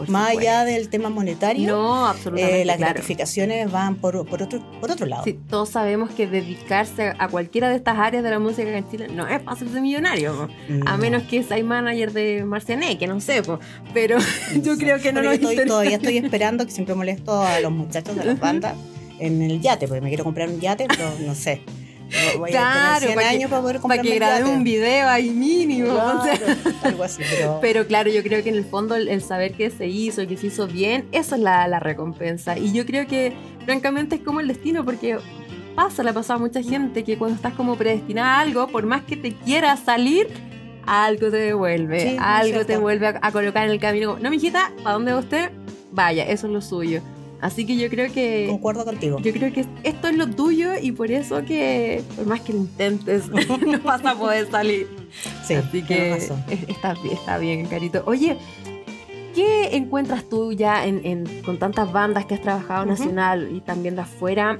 [0.08, 4.90] Más allá del tema monetario, no, absolutamente, eh, las gratificaciones van por, por, otro, por
[4.90, 5.24] otro lado.
[5.24, 9.08] Sí, todos sabemos que dedicarse a cualquiera de estas áreas de la música en Chile
[9.08, 10.48] no es fácil de millonario,
[10.84, 13.42] a menos que seas manager de Marciané, que no sé,
[13.92, 14.18] pero
[14.62, 18.16] yo creo que no lo estoy, Todavía estoy esperando, que siempre molesto a los muchachos
[18.16, 18.74] de las bandas
[19.18, 21.62] en el yate, porque me quiero comprar un yate, pero no sé.
[22.38, 25.98] Voy claro, a para años para poder Para que un video ahí mínimo.
[26.82, 27.22] algo así,
[27.60, 27.86] pero...
[27.86, 30.48] claro, yo creo que en el fondo el, saber que se hizo y que se
[30.48, 32.58] hizo bien, eso es la, la, recompensa.
[32.58, 33.32] Y yo creo que
[33.64, 35.18] francamente es como el destino, porque
[35.74, 38.86] pasa, le ha pasado a mucha gente que cuando estás como predestinada a algo, por
[38.86, 40.28] más que te quieras salir,
[40.86, 44.18] algo te devuelve, algo te vuelve a, a, colocar en el camino.
[44.20, 45.50] No, mijita, ¿para dónde va usted?
[45.90, 47.02] Vaya, eso es lo suyo.
[47.40, 48.46] Así que yo creo que.
[48.48, 49.18] Concuerdo contigo.
[49.20, 52.60] Yo creo que esto es lo tuyo y por eso que, por más que lo
[52.60, 54.88] intentes, no vas a poder salir.
[55.44, 56.16] Sí, Así que
[56.68, 58.02] está, está bien, Carito.
[58.06, 58.36] Oye,
[59.34, 64.02] ¿qué encuentras tú ya en, con tantas bandas que has trabajado nacional y también de
[64.02, 64.58] afuera?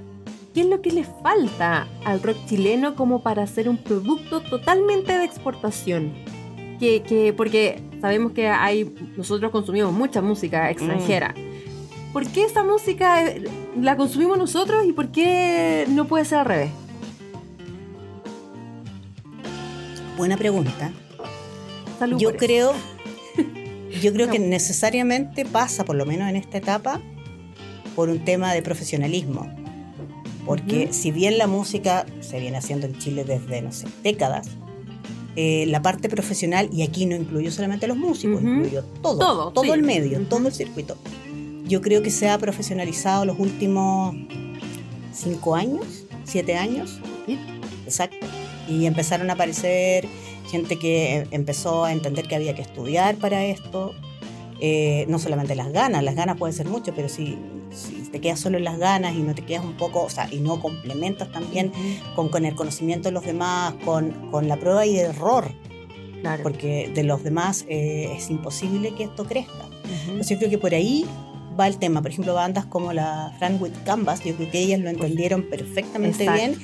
[0.53, 5.17] ¿Qué es lo que le falta al rock chileno como para hacer un producto totalmente
[5.17, 6.15] de exportación?
[6.79, 11.35] Que, que porque sabemos que hay nosotros consumimos mucha música extranjera.
[11.37, 11.46] Mm.
[12.17, 13.45] ¿Por qué esta música eh,
[13.79, 16.71] la consumimos nosotros y por qué no puede ser al revés?
[20.17, 20.95] Buena pregunta.
[22.17, 22.73] yo creo,
[24.03, 27.03] yo creo que necesariamente pasa, por lo menos en esta etapa,
[27.95, 29.55] por un tema de profesionalismo.
[30.47, 34.49] Porque si bien la música se viene haciendo en Chile desde, no sé, décadas,
[35.35, 39.83] eh, la parte profesional, y aquí no incluyo solamente los músicos, incluyo todo, todo, el
[39.83, 40.97] medio, todo el circuito
[41.67, 44.15] yo creo que se ha profesionalizado los últimos
[45.13, 47.01] cinco años, siete años.
[47.85, 48.27] Exacto.
[48.69, 50.07] Y empezaron a aparecer
[50.51, 53.95] gente que empezó a entender que había que estudiar para esto.
[54.59, 57.39] Eh, no solamente las ganas, las ganas pueden ser mucho, pero si,
[58.11, 60.39] te quedas solo en las ganas y no te quedas un poco, o sea, y
[60.39, 61.73] no complementas también
[62.15, 65.53] con, con, el conocimiento de los demás, con, con la prueba y error,
[66.23, 66.43] claro.
[66.43, 69.69] porque de los demás eh, es imposible que esto crezca.
[70.07, 71.05] Entonces yo creo que por ahí
[71.59, 72.03] va el tema.
[72.03, 76.31] Por ejemplo, bandas como la Frank with Canvas, yo creo que ellas lo entendieron perfectamente
[76.31, 76.57] bien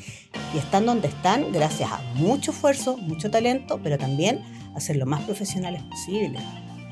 [0.55, 4.41] y están donde están gracias a mucho esfuerzo, mucho talento, pero también
[4.75, 6.39] a ser lo más profesionales posible.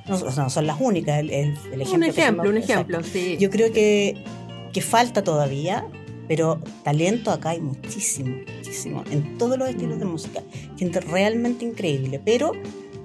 [0.08, 1.94] No, no son las únicas, el, ejemplo.
[1.94, 3.36] Un ejemplo, un ejemplo, sí.
[3.38, 4.24] Yo creo que,
[4.72, 5.86] que falta todavía,
[6.26, 10.42] pero talento acá hay muchísimo, muchísimo, en todos los estilos de música.
[10.76, 12.52] Gente realmente increíble, pero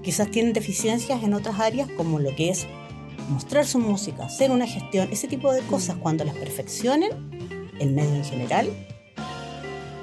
[0.02, 2.66] quizás tienen deficiencias en otras áreas como lo que es
[3.30, 7.12] mostrar su música, hacer una gestión, ese tipo de cosas, cuando las perfeccionen,
[7.80, 8.70] el medio en general,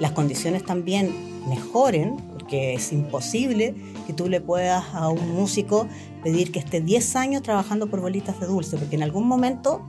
[0.00, 1.12] las condiciones también
[1.48, 3.74] mejoren, porque es imposible
[4.06, 5.86] que tú le puedas a un músico
[6.22, 9.82] pedir que esté 10 años trabajando por bolitas de dulce, porque en algún momento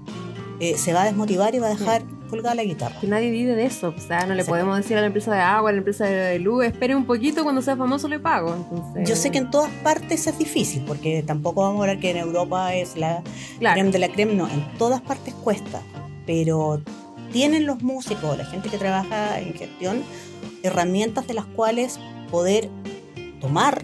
[0.59, 2.03] eh, se va a desmotivar y va a dejar
[2.33, 2.99] colgada la guitarra.
[2.99, 5.39] Que nadie vive de eso, o sea, no le podemos decir a la empresa de
[5.39, 8.55] agua, a la empresa de luz, espere un poquito, cuando sea famoso le pago.
[9.05, 12.17] Yo sé que en todas partes es difícil, porque tampoco vamos a hablar que en
[12.17, 13.21] Europa es la
[13.59, 15.81] creme de la creme, no, en todas partes cuesta,
[16.25, 16.81] pero
[17.31, 20.01] tienen los músicos, la gente que trabaja en gestión,
[20.63, 21.99] herramientas de las cuales
[22.31, 22.67] poder
[23.41, 23.83] tomar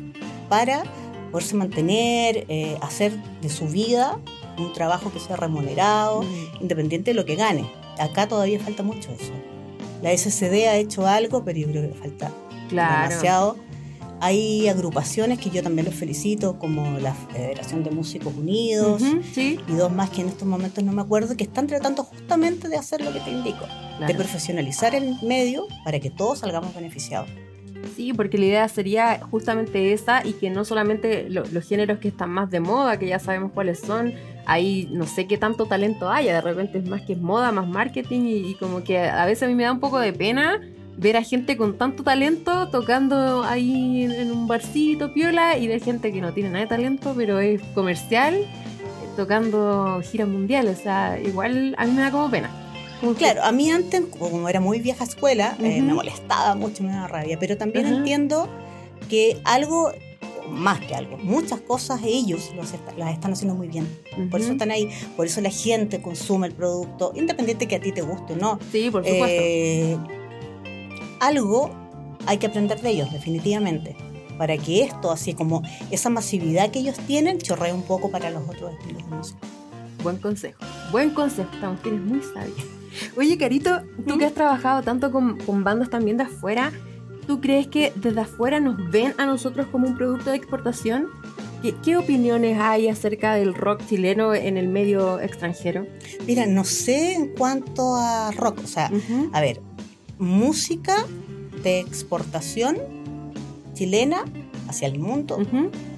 [0.50, 0.84] para
[1.32, 4.20] poderse mantener, eh, hacer de su vida
[4.62, 6.62] un trabajo que sea remunerado, mm.
[6.62, 7.72] independiente de lo que gane.
[8.00, 9.34] Acá todavía falta mucho eso.
[10.02, 12.32] La SCD ha hecho algo, pero yo creo que falta
[12.70, 13.58] demasiado.
[14.22, 19.02] Hay agrupaciones que yo también los felicito, como la Federación de Músicos Unidos
[19.38, 22.76] y dos más que en estos momentos no me acuerdo, que están tratando justamente de
[22.76, 23.66] hacer lo que te indico,
[24.06, 27.30] de profesionalizar el medio para que todos salgamos beneficiados.
[27.96, 32.30] Sí, porque la idea sería justamente esa y que no solamente los géneros que están
[32.30, 34.14] más de moda, que ya sabemos cuáles son,
[34.50, 37.68] ahí no sé qué tanto talento haya, de repente es más que es moda, más
[37.68, 40.60] marketing y, como que a veces a mí me da un poco de pena
[40.98, 46.12] ver a gente con tanto talento tocando ahí en, un barcito piola y ver gente
[46.12, 48.44] que no tiene nada de talento pero es comercial
[49.16, 52.50] tocando giras mundiales, o sea, igual a mí me da como pena.
[53.18, 57.08] claro, a mí antes, como era muy vieja escuela, eh, me molestaba mucho, me daba
[57.08, 58.48] rabia, pero también entiendo
[59.10, 59.92] que algo
[60.50, 61.18] más que algo.
[61.18, 62.52] Muchas cosas ellos
[62.98, 63.88] las están haciendo muy bien.
[64.30, 67.92] Por eso están ahí, por eso la gente consume el producto, independiente que a ti
[67.92, 68.60] te guste o no.
[68.72, 69.28] Sí, por supuesto.
[69.28, 69.98] Eh,
[71.20, 71.72] algo
[72.26, 73.96] hay que aprender de ellos, definitivamente.
[74.38, 78.44] Para que esto, así como esa masividad que ellos tienen, chorree un poco para los
[78.48, 79.40] otros estilos de música.
[80.02, 80.60] Buen consejo.
[80.92, 82.54] Buen consejo, estamos, tienes muy sabio.
[83.18, 86.72] Oye, Carito, tú que has trabajado tanto con, con bandas también de afuera,
[87.30, 91.10] ¿tú crees que desde afuera nos ven a nosotros como un producto de exportación?
[91.84, 95.86] ¿Qué, opiniones hay acerca del rock chileno en el medio extranjero?
[96.26, 98.92] Mira, no sé en cuanto a rock, o sea,
[99.32, 99.62] a ver,
[100.18, 101.06] música
[101.62, 102.78] de exportación
[103.76, 104.26] chilena
[104.68, 105.38] hacia el mundo,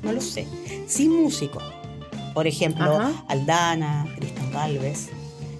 [0.03, 0.45] no lo sé.
[0.85, 1.63] Sí músicos,
[2.33, 5.07] por ejemplo, Aldana, Cristian Galvez,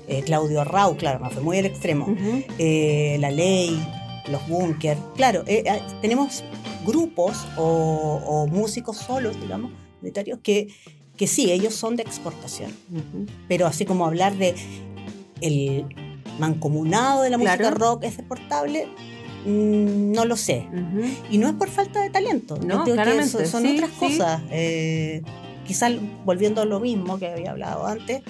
[0.10, 2.14] eh, Claudio Rau, claro, fue muy al extremo,
[2.58, 3.82] eh, La Ley,
[4.30, 5.64] Los Bunker, claro, eh,
[6.02, 6.44] tenemos
[6.86, 9.72] grupos o músicos solos, digamos,
[10.44, 10.68] que,
[11.18, 12.72] que sí, ellos son de exportación.
[13.48, 14.56] Pero así como hablar de
[15.42, 15.86] el
[16.40, 18.88] mancomunado de la música rock es exportable,
[19.46, 20.68] mm, no lo sé.
[21.30, 23.46] Y no es por falta de talento, no, claramente.
[23.46, 24.42] son, otras cosas.
[24.50, 25.22] Eh,
[25.66, 25.94] quizás
[26.26, 28.22] volviendo a lo mismo que había hablado antes,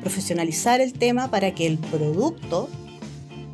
[0.00, 2.68] profesionalizar el tema para que el producto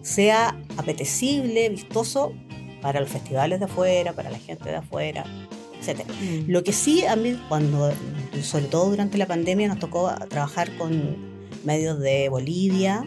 [0.06, 2.32] sea apetecible, vistoso
[2.80, 5.24] para los festivales de afuera, para la gente de afuera.
[5.24, 6.50] Mm.
[6.50, 7.92] Lo que sí a mí, cuando,
[8.40, 11.16] sobre todo durante la pandemia, nos tocó trabajar con
[11.64, 13.04] medios de Bolivia,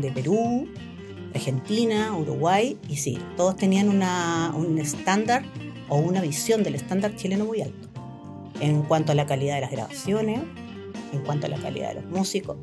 [0.00, 0.68] de Perú,
[1.34, 5.44] Argentina, Uruguay, y sí, todos tenían una, un estándar
[5.88, 7.88] o una visión del estándar chileno muy alto,
[8.60, 10.40] en cuanto a la calidad de las grabaciones,
[11.12, 12.56] en cuanto a la calidad de los músicos.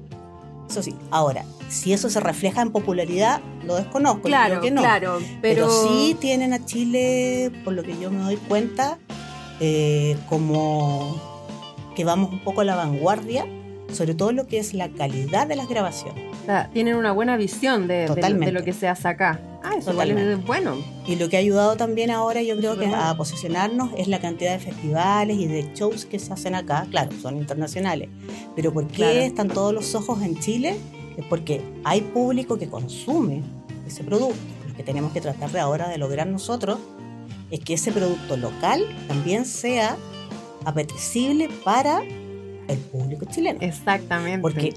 [0.70, 4.24] Eso sí, ahora, si eso se refleja en popularidad, lo desconozco.
[4.24, 4.82] Claro, que no.
[4.82, 5.20] claro.
[5.42, 5.68] Pero...
[5.68, 8.98] pero sí tienen a Chile, por lo que yo me doy cuenta,
[9.60, 11.20] eh, como
[11.96, 13.46] que vamos un poco a la vanguardia,
[13.92, 16.24] sobre todo lo que es la calidad de las grabaciones.
[16.74, 18.08] tienen una buena visión de,
[18.52, 19.40] lo que se hace acá.
[19.64, 20.76] Ah, eso es bueno.
[21.06, 24.54] Y lo que ha ayudado también ahora, yo creo que a posicionarnos es la cantidad
[24.54, 26.88] de festivales y de shows que se hacen acá.
[26.90, 28.10] Claro, son internacionales.
[28.56, 30.78] Pero ¿por qué están todos los ojos en Chile?
[31.18, 33.42] Es porque hay público que consume
[33.86, 34.36] ese producto.
[34.68, 36.80] Lo que tenemos que tratar de ahora de lograr nosotros
[37.50, 39.98] es que ese producto local también sea
[40.66, 43.60] apetecible para el público chileno.
[43.62, 44.42] Exactamente.
[44.42, 44.74] Porque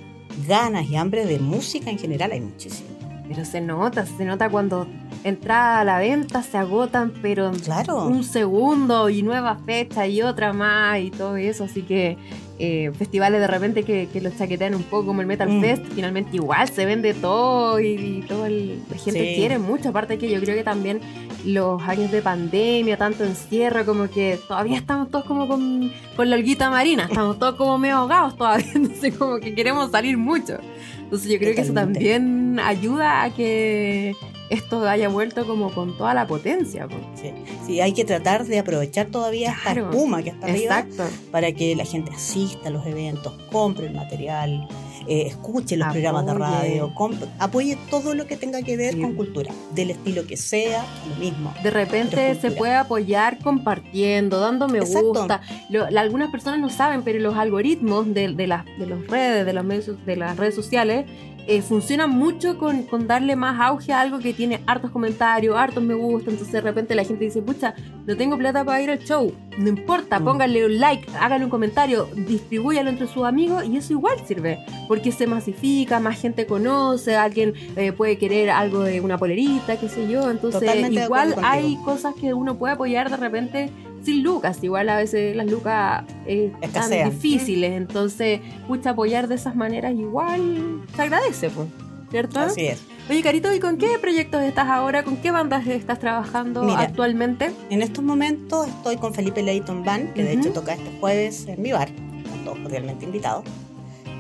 [0.47, 2.90] ganas y hambre de música en general hay muchísimo.
[3.31, 4.89] Pero se nota, se nota cuando
[5.23, 8.07] entra a la venta, se agotan, pero claro.
[8.07, 11.63] un segundo y nueva fecha y otra más y todo eso.
[11.63, 12.19] Así que
[12.59, 15.61] eh, festivales de repente que, los chaquetean un poco como el Metal mm.
[15.61, 19.91] Fest, finalmente igual se vende todo y, todo el, la gente quiere mucho.
[19.91, 21.01] Aparte que yo creo que también
[21.45, 26.35] los años de pandemia, tanto encierro, como que todavía estamos todos como con, con la
[26.35, 30.59] olguita marina, estamos todos como medio ahogados todavía, entonces como que queremos salir mucho.
[31.11, 34.15] Entonces yo creo que eso también ayuda a que
[34.49, 36.87] esto haya vuelto como con toda la potencia.
[37.67, 37.81] Sí.
[37.81, 40.87] hay que tratar de aprovechar todavía esta espuma que está arriba
[41.33, 44.69] para que la gente asista a los eventos, compre el material,
[45.11, 46.93] eh, escuche los programas de radio,
[47.41, 51.53] apoye todo lo que tenga que ver con cultura, del estilo que sea, lo mismo.
[51.65, 55.41] De repente se puede apoyar compartiendo, dando me gusta.
[55.97, 59.65] algunas personas no saben, pero los algoritmos de, de las de las redes, de los
[59.65, 61.07] medios, de las redes sociales
[61.47, 65.83] eh, funciona mucho con, con, darle más auge a algo que tiene hartos comentarios, hartos
[65.83, 66.31] me gusta.
[66.31, 67.75] Entonces de repente la gente dice, pucha,
[68.07, 69.33] no tengo plata para ir al show.
[69.59, 70.25] No importa, mm.
[70.25, 74.59] pónganle un like, háganle un comentario, distribúyalo entre sus amigos y eso igual sirve.
[74.89, 79.89] Porque se masifica, más gente conoce, alguien eh, puede querer algo de una polerita, qué
[79.89, 80.31] sé yo.
[80.31, 83.71] Entonces igual hay cosas que uno puede apoyar de repente
[84.03, 84.63] sin lucas.
[84.63, 90.83] Igual a veces las lucas eh, están difíciles, entonces, pucha, apoyar de esas maneras igual
[90.95, 91.69] se agradece, pues,
[92.11, 92.41] ¿cierto?
[92.41, 92.83] Así es.
[93.09, 95.03] Oye, Carito, ¿y con qué proyectos estás ahora?
[95.03, 97.51] ¿Con qué bandas estás trabajando actualmente?
[97.69, 101.61] En estos momentos estoy con Felipe Leighton Band, que de hecho toca este jueves en
[101.61, 101.89] mi bar.
[101.89, 103.45] Están todos cordialmente invitados.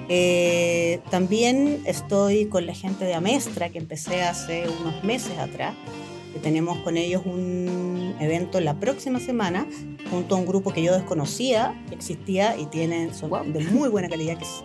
[0.08, 5.76] Eh, también estoy con la gente de Amestra, que empecé hace unos meses atrás
[6.32, 9.66] que tenemos con ellos un evento la próxima semana
[10.10, 14.08] junto a un grupo que yo desconocía que existía y tienen son de muy buena
[14.08, 14.64] calidad que es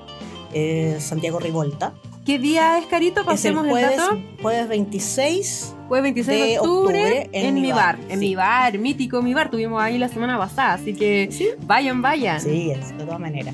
[0.54, 1.94] eh, Santiago Rivolta.
[2.26, 3.24] ¿Qué día es Carito?
[3.26, 4.22] Pasemos el jueves, el dato.
[4.42, 9.52] Jueves 26 Jueves 26 de octubre, en, mi bar, en mi bar, mítico mi bar,
[9.52, 11.30] tuvimos ahí la semana pasada, así que
[11.68, 12.42] vayan, vayan.
[12.42, 13.54] Sí, de todas maneras.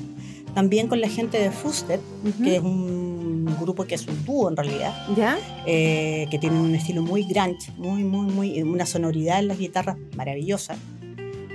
[0.54, 2.00] También con la gente de Fusted,
[2.42, 3.11] que es un
[3.58, 5.38] grupo que es un dúo en realidad, ¿Ya?
[5.66, 9.96] Eh, que tiene un estilo muy grunge, muy, muy, muy, una sonoridad en las guitarras
[10.16, 10.76] maravillosa.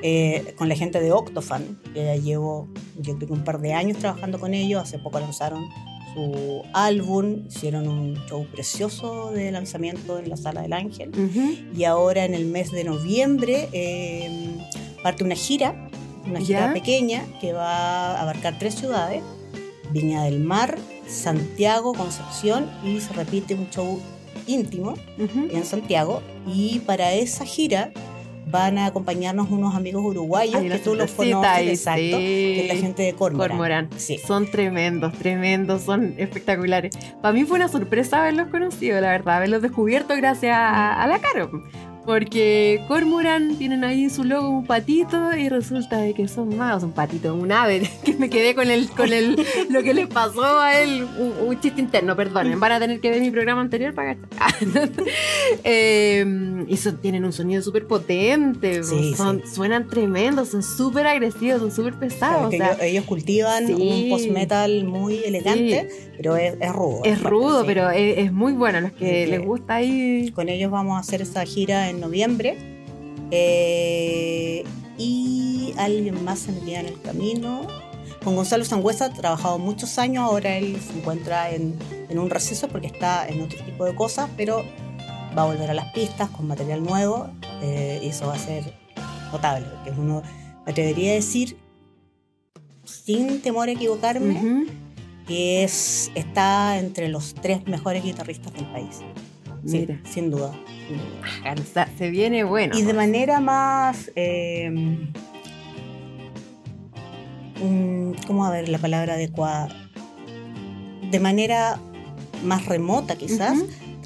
[0.03, 2.69] Eh, con la gente de Octofan, que ya llevo
[2.99, 5.65] yo creo que un par de años trabajando con ellos, hace poco lanzaron
[6.13, 11.11] su álbum, hicieron un show precioso de lanzamiento en la Sala del Ángel
[11.75, 14.55] y ahora en el mes de noviembre eh,
[15.03, 15.89] parte una gira,
[16.25, 19.21] una gira pequeña que va a abarcar tres ciudades,
[19.91, 20.77] Viña del Mar,
[21.07, 24.01] Santiago, Concepción y se repite un show
[24.45, 26.21] íntimo en Santiago.
[26.45, 27.91] Y para esa gira
[28.49, 33.03] van a acompañarnos unos amigos uruguayos que tú los conoces, exacto, que es la gente
[33.03, 33.89] de Cormoran.
[34.25, 36.95] Son tremendos, tremendos, son espectaculares.
[37.21, 41.19] Para mí fue una sorpresa haberlos conocido, la verdad, haberlos descubierto gracias a, a la
[41.19, 41.51] Caro
[42.07, 46.81] porque Cormoran tienen ahí en su logo un patito y resulta de que son más,
[46.81, 49.37] un patito, un ave, que me quedé con el, con el,
[49.69, 51.05] lo que le pasó a él,
[51.45, 54.15] un, chiste interno, perdonen, van a tener que ver mi programa anterior para
[55.65, 61.95] eh, y tienen un sonido súper potente, son, suenan tremendos, son súper agresivos, son súper
[61.95, 62.53] pesados.
[62.79, 67.01] ellos, cultivan un post-metal muy elegante, pero es, rudo.
[67.03, 70.31] Es, rudo, pero es, muy bueno, los que les gusta ahí.
[70.33, 72.57] Con ellos vamos a hacer esa gira en noviembre.
[73.31, 74.63] Eh,
[74.97, 77.67] y alguien más se me queda en el camino.
[78.23, 81.77] Con Gonzalo Sangüesa ha trabajado muchos años, ahora él se encuentra en,
[82.09, 84.65] un receso porque está en otro tipo de cosas, pero
[85.37, 87.29] va a volver a las pistas con material nuevo
[87.61, 88.73] eh, y eso va a ser
[89.31, 90.23] notable, porque es uno,
[90.65, 91.57] me atrevería a decir,
[92.83, 94.65] sin temor a equivocarme,
[95.27, 98.99] que es, está entre los tres mejores guitarristas del país.
[99.67, 100.53] Sí, sin duda.
[101.97, 102.77] Se viene bueno.
[102.77, 104.11] Y de manera más.
[104.15, 104.71] Eh,
[108.25, 109.67] ¿Cómo a ver la palabra adecuada?
[111.11, 111.79] De manera
[112.43, 113.57] más remota, quizás.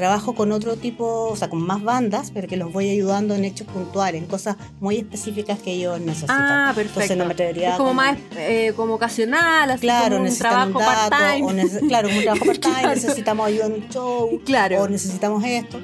[0.01, 3.45] Trabajo con otro tipo, o sea, con más bandas, pero que los voy ayudando en
[3.45, 6.41] hechos puntuales, en cosas muy específicas que ellos necesitan.
[6.41, 7.13] Ah, perfecto.
[7.13, 11.87] es como, más eh, como ocasional, así claro, como un trabajo part-time.
[11.87, 14.81] Claro, un trabajo part-time, necesitamos ayuda en un show, claro.
[14.81, 15.79] o necesitamos esto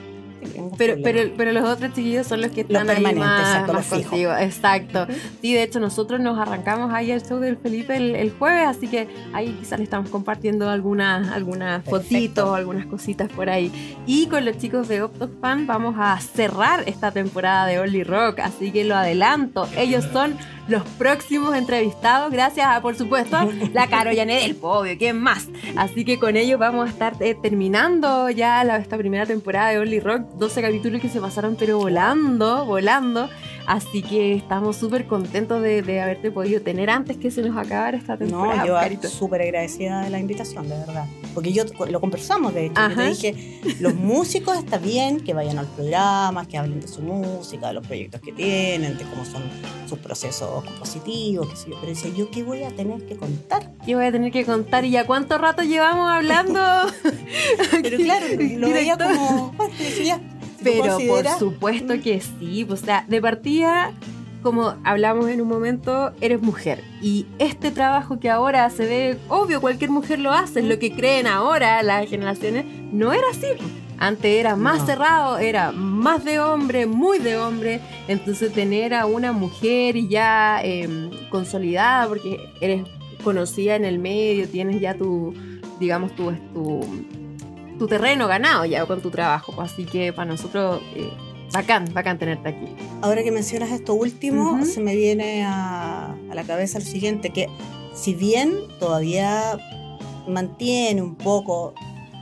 [0.77, 4.31] pero, pero, pero, los otros chiquillos son los que están ahí más, más contigo.
[4.37, 5.07] Exacto.
[5.41, 9.07] Sí, de hecho, nosotros nos arrancamos ahí al show del Felipe el, jueves, así que
[9.33, 13.71] ahí quizás le estamos compartiendo algunas, algunas fotitos, algunas cositas por ahí.
[14.05, 18.71] Y con los chicos de Optofan vamos a cerrar esta temporada de Only Rock, así
[18.71, 19.67] que lo adelanto.
[19.77, 20.35] Ellos son
[20.67, 23.37] los próximos entrevistados, gracias a, por supuesto,
[23.73, 25.47] la Caro del Podio, ¿quién más?
[25.75, 29.79] Así que con ellos vamos a estar eh, terminando ya la, esta primera temporada de
[29.79, 33.29] Only Rock, 12 capítulos que se pasaron pero volando, volando.
[33.65, 38.17] Así que estamos súper contentos de, haberte podido tener antes que se nos acabara esta
[38.17, 38.65] temporada.
[38.65, 41.05] No, yo súper agradecida de la invitación, de verdad.
[41.37, 42.81] Porque yo lo conversamos, de hecho.
[42.89, 46.87] Yo te dije, los músicos está bien que vayan a los programas, que hablen de
[46.87, 49.43] su música, de los proyectos que tienen, de cómo son
[49.87, 51.75] sus procesos compositivos, qué sé yo.
[51.79, 53.71] Pero dice, ¿yo qué voy a tener que contar?
[53.85, 54.83] ¿Qué voy a tener que contar?
[54.83, 56.59] ¿Y ya cuánto rato llevamos hablando?
[57.83, 58.25] Pero claro,
[58.57, 60.19] lo veía como, bueno, decía,
[60.63, 62.65] pero por supuesto que sí.
[62.67, 63.93] O sea, de partida,
[64.41, 66.83] como hablamos en un momento, eres mujer.
[67.01, 70.93] Y este trabajo que ahora se ve, obvio, cualquier mujer lo hace, es lo que
[70.93, 73.47] creen ahora las generaciones, no era así.
[73.99, 77.81] Antes era más cerrado, era más de hombre, muy de hombre.
[78.07, 82.83] Entonces tener a una mujer ya em, consolidada, porque eres
[83.23, 85.33] conocida en el medio, tienes ya tu,
[85.79, 86.81] digamos, tu, tu
[87.77, 89.61] tu terreno ganado ya con tu trabajo.
[89.61, 91.11] Así que para nosotros, eh,
[91.51, 92.67] bacán, bacán tenerte aquí.
[93.01, 97.47] Ahora que mencionas esto último, se me viene a, la cabeza lo siguiente, que
[97.93, 99.57] si bien todavía
[100.27, 101.73] mantiene un poco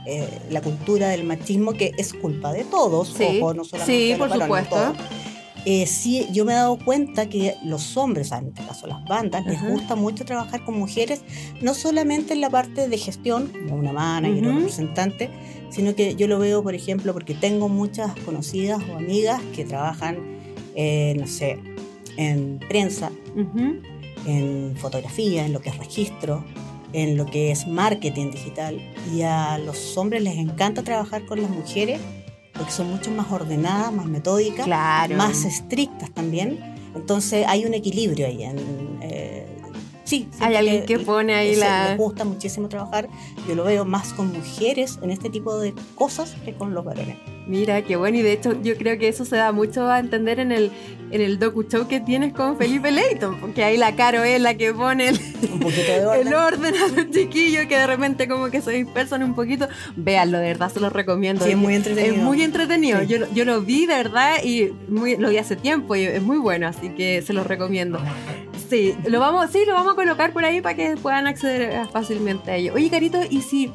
[0.06, 4.32] eh, la cultura del machismo, que es culpa de todos, ojo, no solamente sí, por
[4.32, 4.94] supuesto.
[5.68, 9.44] Eh, sí, yo me he dado cuenta que los hombres, en este caso las bandas,
[9.46, 11.22] les gusta mucho trabajar con mujeres,
[11.60, 15.28] no solamente en la parte de gestión, como una manager y representante,
[15.70, 20.18] sino que yo lo veo, por ejemplo, porque tengo muchas conocidas o amigas que trabajan,
[20.74, 21.58] eh, no sé,
[22.16, 23.10] en prensa,
[24.26, 26.44] en fotografía, en lo que es registro,
[26.92, 28.80] en lo que es marketing digital,
[29.14, 32.00] y a los hombres les encanta trabajar con las mujeres
[32.56, 34.66] porque son mucho más ordenadas, más metódicas,
[35.10, 36.58] más estrictas también.
[36.94, 38.44] Entonces hay un equilibrio ahí.
[38.44, 38.56] En,
[39.02, 39.46] eh,
[40.06, 41.88] sí, hay alguien que, pone ahí la...
[41.90, 43.08] Me gusta muchísimo trabajar.
[43.46, 47.35] Yo lo veo más con mujeres en este tipo de cosas que con los varones.
[47.46, 48.18] Mira, qué bueno.
[48.18, 50.72] Y de hecho, yo creo que eso se da mucho a entender en el,
[51.12, 54.54] en el docu show que tienes con Felipe Leighton, porque ahí la Caro es la
[54.54, 55.16] que pone el,
[56.34, 56.74] orden.
[56.74, 59.68] a los chiquillos que de repente como que se dispersan un poquito.
[59.94, 61.44] Véanlo, de verdad se los recomiendo.
[61.44, 62.16] Sí, es muy entretenido.
[62.16, 63.02] Es muy entretenido.
[63.02, 66.38] Yo, yo, lo vi de verdad y muy, lo vi hace tiempo y es muy
[66.38, 68.00] bueno, así que se los recomiendo.
[68.68, 72.50] Sí, lo vamos, sí, lo vamos a colocar por ahí para que puedan acceder fácilmente
[72.50, 72.74] a ello.
[72.74, 73.70] Oye, Carito, ¿y si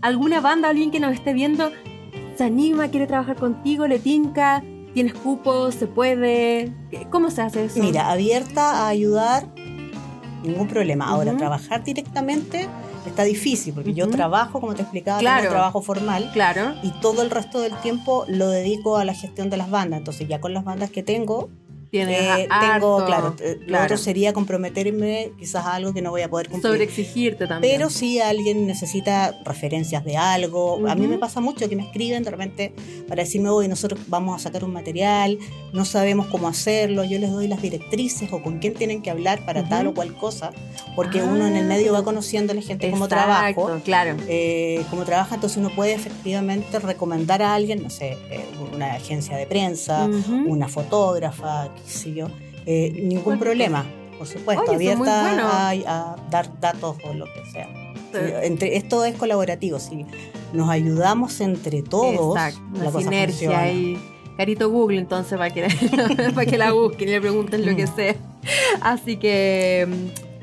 [0.00, 1.72] alguna banda, alguien que nos esté viendo,
[2.36, 4.62] se anima, quiere trabajar contigo, le tinca,
[4.94, 6.72] tienes cupos, se puede.
[7.10, 7.80] ¿Cómo se hace eso?
[7.80, 9.46] Mira, abierta a ayudar,
[10.42, 11.06] ningún problema.
[11.08, 12.68] Ahora, trabajar directamente
[13.06, 15.50] está difícil, porque yo trabajo, como te explicaba, claro.
[15.50, 16.30] trabajo formal.
[16.32, 16.74] Claro.
[16.82, 19.98] Y todo el resto del tiempo lo dedico a la gestión de las bandas.
[19.98, 21.50] Entonces, ya con las bandas que tengo,
[22.04, 23.34] Tienes tengo, claro,
[23.66, 26.72] lo otro sería comprometerme quizás a algo que no voy a poder cumplir.
[26.72, 27.74] Sobre exigirte también.
[27.74, 32.22] Pero si alguien necesita referencias de algo, a mí me pasa mucho que me escriben
[32.22, 32.74] de repente
[33.08, 35.38] para decirme, hoy nosotros vamos a sacar un material,
[35.72, 39.44] no sabemos cómo hacerlo, yo les doy las directrices o con quién tienen que hablar
[39.44, 40.50] para tal o cual cosa,
[40.94, 43.54] porque uno en el medio va conociendo a la gente cómo trabaja.
[43.84, 44.16] Claro.
[44.28, 48.44] Eh, cómo trabaja, entonces uno puede efectivamente recomendar a alguien, no sé, eh,
[48.74, 50.08] una agencia de prensa,
[50.46, 52.28] una fotógrafa, qué sé yo,
[52.66, 53.86] eh, ningún problema,
[54.18, 57.68] por supuesto, abierta a, dar datos o lo que sea.
[58.42, 60.06] Entre, esto es colaborativo, si
[60.52, 63.98] nos ayudamos entre todos, la sinergia y
[64.36, 65.66] carito Google entonces para que,
[66.34, 67.96] para que la busquen y le pregunten lo que mm.
[67.96, 68.16] sea.
[68.80, 69.86] Así que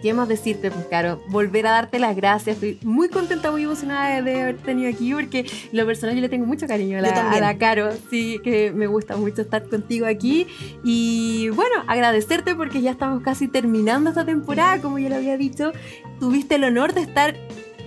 [0.03, 1.23] ¿Qué más decirte, pues, Caro?
[1.29, 2.57] Volver a darte las gracias.
[2.57, 6.45] Estoy muy contenta, muy emocionada de, haber tenido aquí porque lo personal yo le tengo
[6.45, 7.01] mucho cariño a
[7.39, 7.89] la, Caro.
[8.09, 10.45] Sí, que me gusta mucho estar contigo aquí.
[10.83, 15.71] Y bueno, agradecerte porque ya estamos casi terminando esta temporada, como ya lo había dicho.
[16.19, 17.37] Tuviste el honor de estar,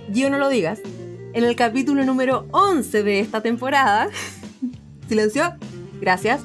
[0.09, 0.79] yo no lo digas,
[1.33, 4.09] en el capítulo número 11 de esta temporada.
[5.07, 5.53] ¿Silencio?
[5.99, 6.41] Gracias.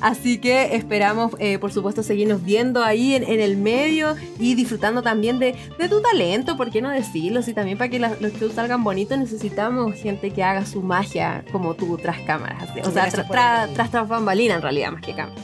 [0.00, 5.38] Así que esperamos, eh, por supuesto, seguirnos viendo ahí en, el medio y disfrutando también
[5.38, 5.54] de,
[5.88, 7.40] tu talento, ¿por qué no decirlo?
[7.46, 11.74] Y también para que los shows salgan bonitos necesitamos gente que haga su magia como
[11.74, 12.68] tú tras cámaras.
[12.84, 15.40] O sea, tras tras bambalina en realidad, más que cámara.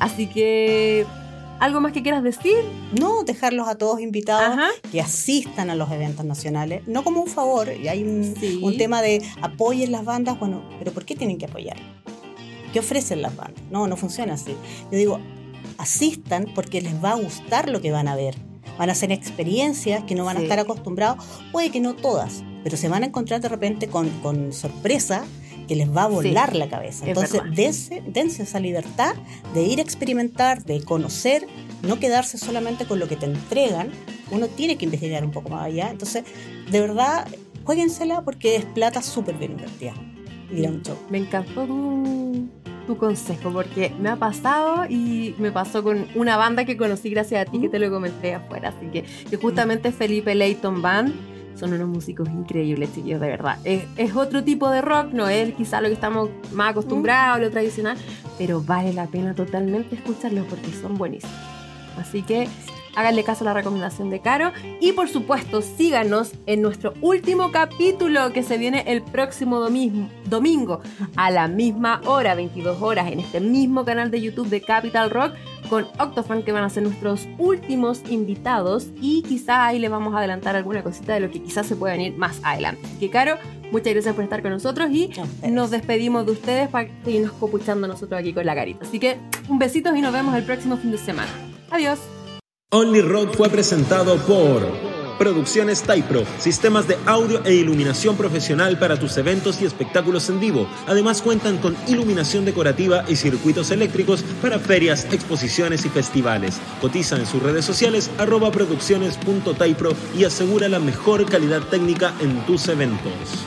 [0.00, 1.06] Así que
[1.60, 2.56] ¿Algo más que quieras decir?
[2.92, 4.58] No, dejarlos a todos invitados
[4.90, 9.00] que asistan a los eventos nacionales, no como un favor, y hay un, un, tema
[9.02, 11.76] de apoyen las bandas, bueno, pero ¿por qué tienen que apoyar?
[12.74, 13.62] ¿Qué ofrecen las bandas?
[13.70, 14.50] No, no funciona así.
[14.90, 15.20] Yo digo,
[15.78, 18.34] asistan porque les va a gustar lo que van a ver.
[18.76, 22.76] Van a hacer experiencias que no van a estar acostumbrados, puede que no todas, pero
[22.76, 25.24] se van a encontrar de repente con, con sorpresa
[25.68, 27.06] que les va a volar la cabeza.
[27.06, 29.14] Entonces, dense, dense, esa libertad
[29.54, 31.46] de ir a experimentar, de conocer,
[31.82, 33.92] no quedarse solamente con lo que te entregan.
[34.32, 35.90] Uno tiene que investigar un poco más allá.
[35.90, 36.24] Entonces,
[36.72, 37.28] de verdad,
[37.62, 39.94] jueguensela porque es plata súper bien invertida.
[41.10, 41.66] Me encantó
[42.86, 47.46] tu consejo porque me ha pasado y me pasó con una banda que conocí gracias
[47.46, 48.70] a ti que te lo comenté afuera.
[48.70, 51.14] Así que, que justamente Felipe Leighton Band
[51.58, 53.58] son unos músicos increíbles, chicos, de verdad.
[53.64, 57.96] Es, otro tipo de rock, no es quizá lo que estamos más acostumbrados, lo tradicional,
[58.38, 61.34] pero vale la pena totalmente escucharlos porque son buenísimos.
[61.98, 62.48] Así que
[62.96, 68.32] háganle caso a la recomendación de Caro y por supuesto síganos en nuestro último capítulo
[68.32, 70.80] que se viene el próximo domingo, domingo
[71.16, 75.34] a la misma hora, 22 horas, en este mismo canal de YouTube de Capital Rock
[75.68, 80.18] con Octofan que van a ser nuestros últimos invitados y quizá ahí le vamos a
[80.18, 82.82] adelantar alguna cosita de lo que quizás se pueda venir más adelante.
[83.00, 83.38] Que Caro,
[83.72, 85.10] muchas gracias por estar con nosotros y
[85.48, 88.84] nos despedimos de ustedes para seguirnos copuchando nosotros aquí con la carita.
[88.86, 89.18] Así que
[89.48, 91.30] un besito y nos vemos el próximo fin de semana.
[91.70, 91.98] Adiós.
[92.76, 94.62] Only Rock fue presentado por
[95.16, 100.66] Producciones Typro, sistemas de audio e iluminación profesional para tus eventos y espectáculos en vivo.
[100.88, 106.60] Además cuentan con iluminación decorativa y circuitos eléctricos para ferias, exposiciones y festivales.
[106.80, 112.66] Cotiza en sus redes sociales arroba producciones.typro y asegura la mejor calidad técnica en tus
[112.66, 113.46] eventos.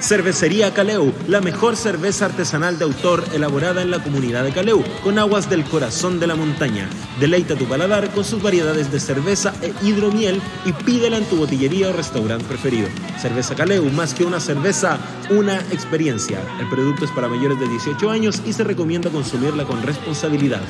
[0.00, 5.18] Cervecería Caleu, la mejor cerveza artesanal de autor elaborada en la comunidad de Caleu, con
[5.18, 6.88] aguas del corazón de la montaña.
[7.18, 11.88] Deleita tu paladar con sus variedades de cerveza e hidromiel y pídela en tu botillería
[11.88, 12.88] o restaurante preferido.
[13.20, 14.98] Cerveza Caleu, más que una cerveza,
[15.30, 16.40] una experiencia.
[16.60, 20.62] El producto es para mayores de 18 años y se recomienda consumirla con responsabilidad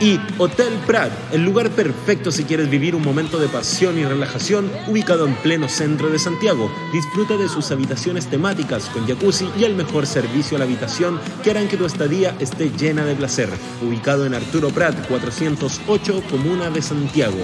[0.00, 4.70] y Hotel Prat, el lugar perfecto si quieres vivir un momento de pasión y relajación,
[4.88, 6.72] ubicado en pleno centro de Santiago.
[6.92, 11.50] Disfruta de sus habitaciones temáticas con jacuzzi y el mejor servicio a la habitación que
[11.50, 13.50] harán que tu estadía esté llena de placer.
[13.82, 17.42] Ubicado en Arturo Prat 408, Comuna de Santiago.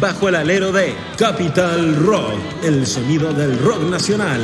[0.00, 4.40] Bajo el alero de Capital Rock, el sonido del rock nacional.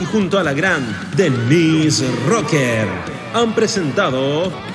[0.00, 0.82] Y junto a la gran
[1.16, 2.88] Denise Rocker,
[3.34, 4.50] han presentado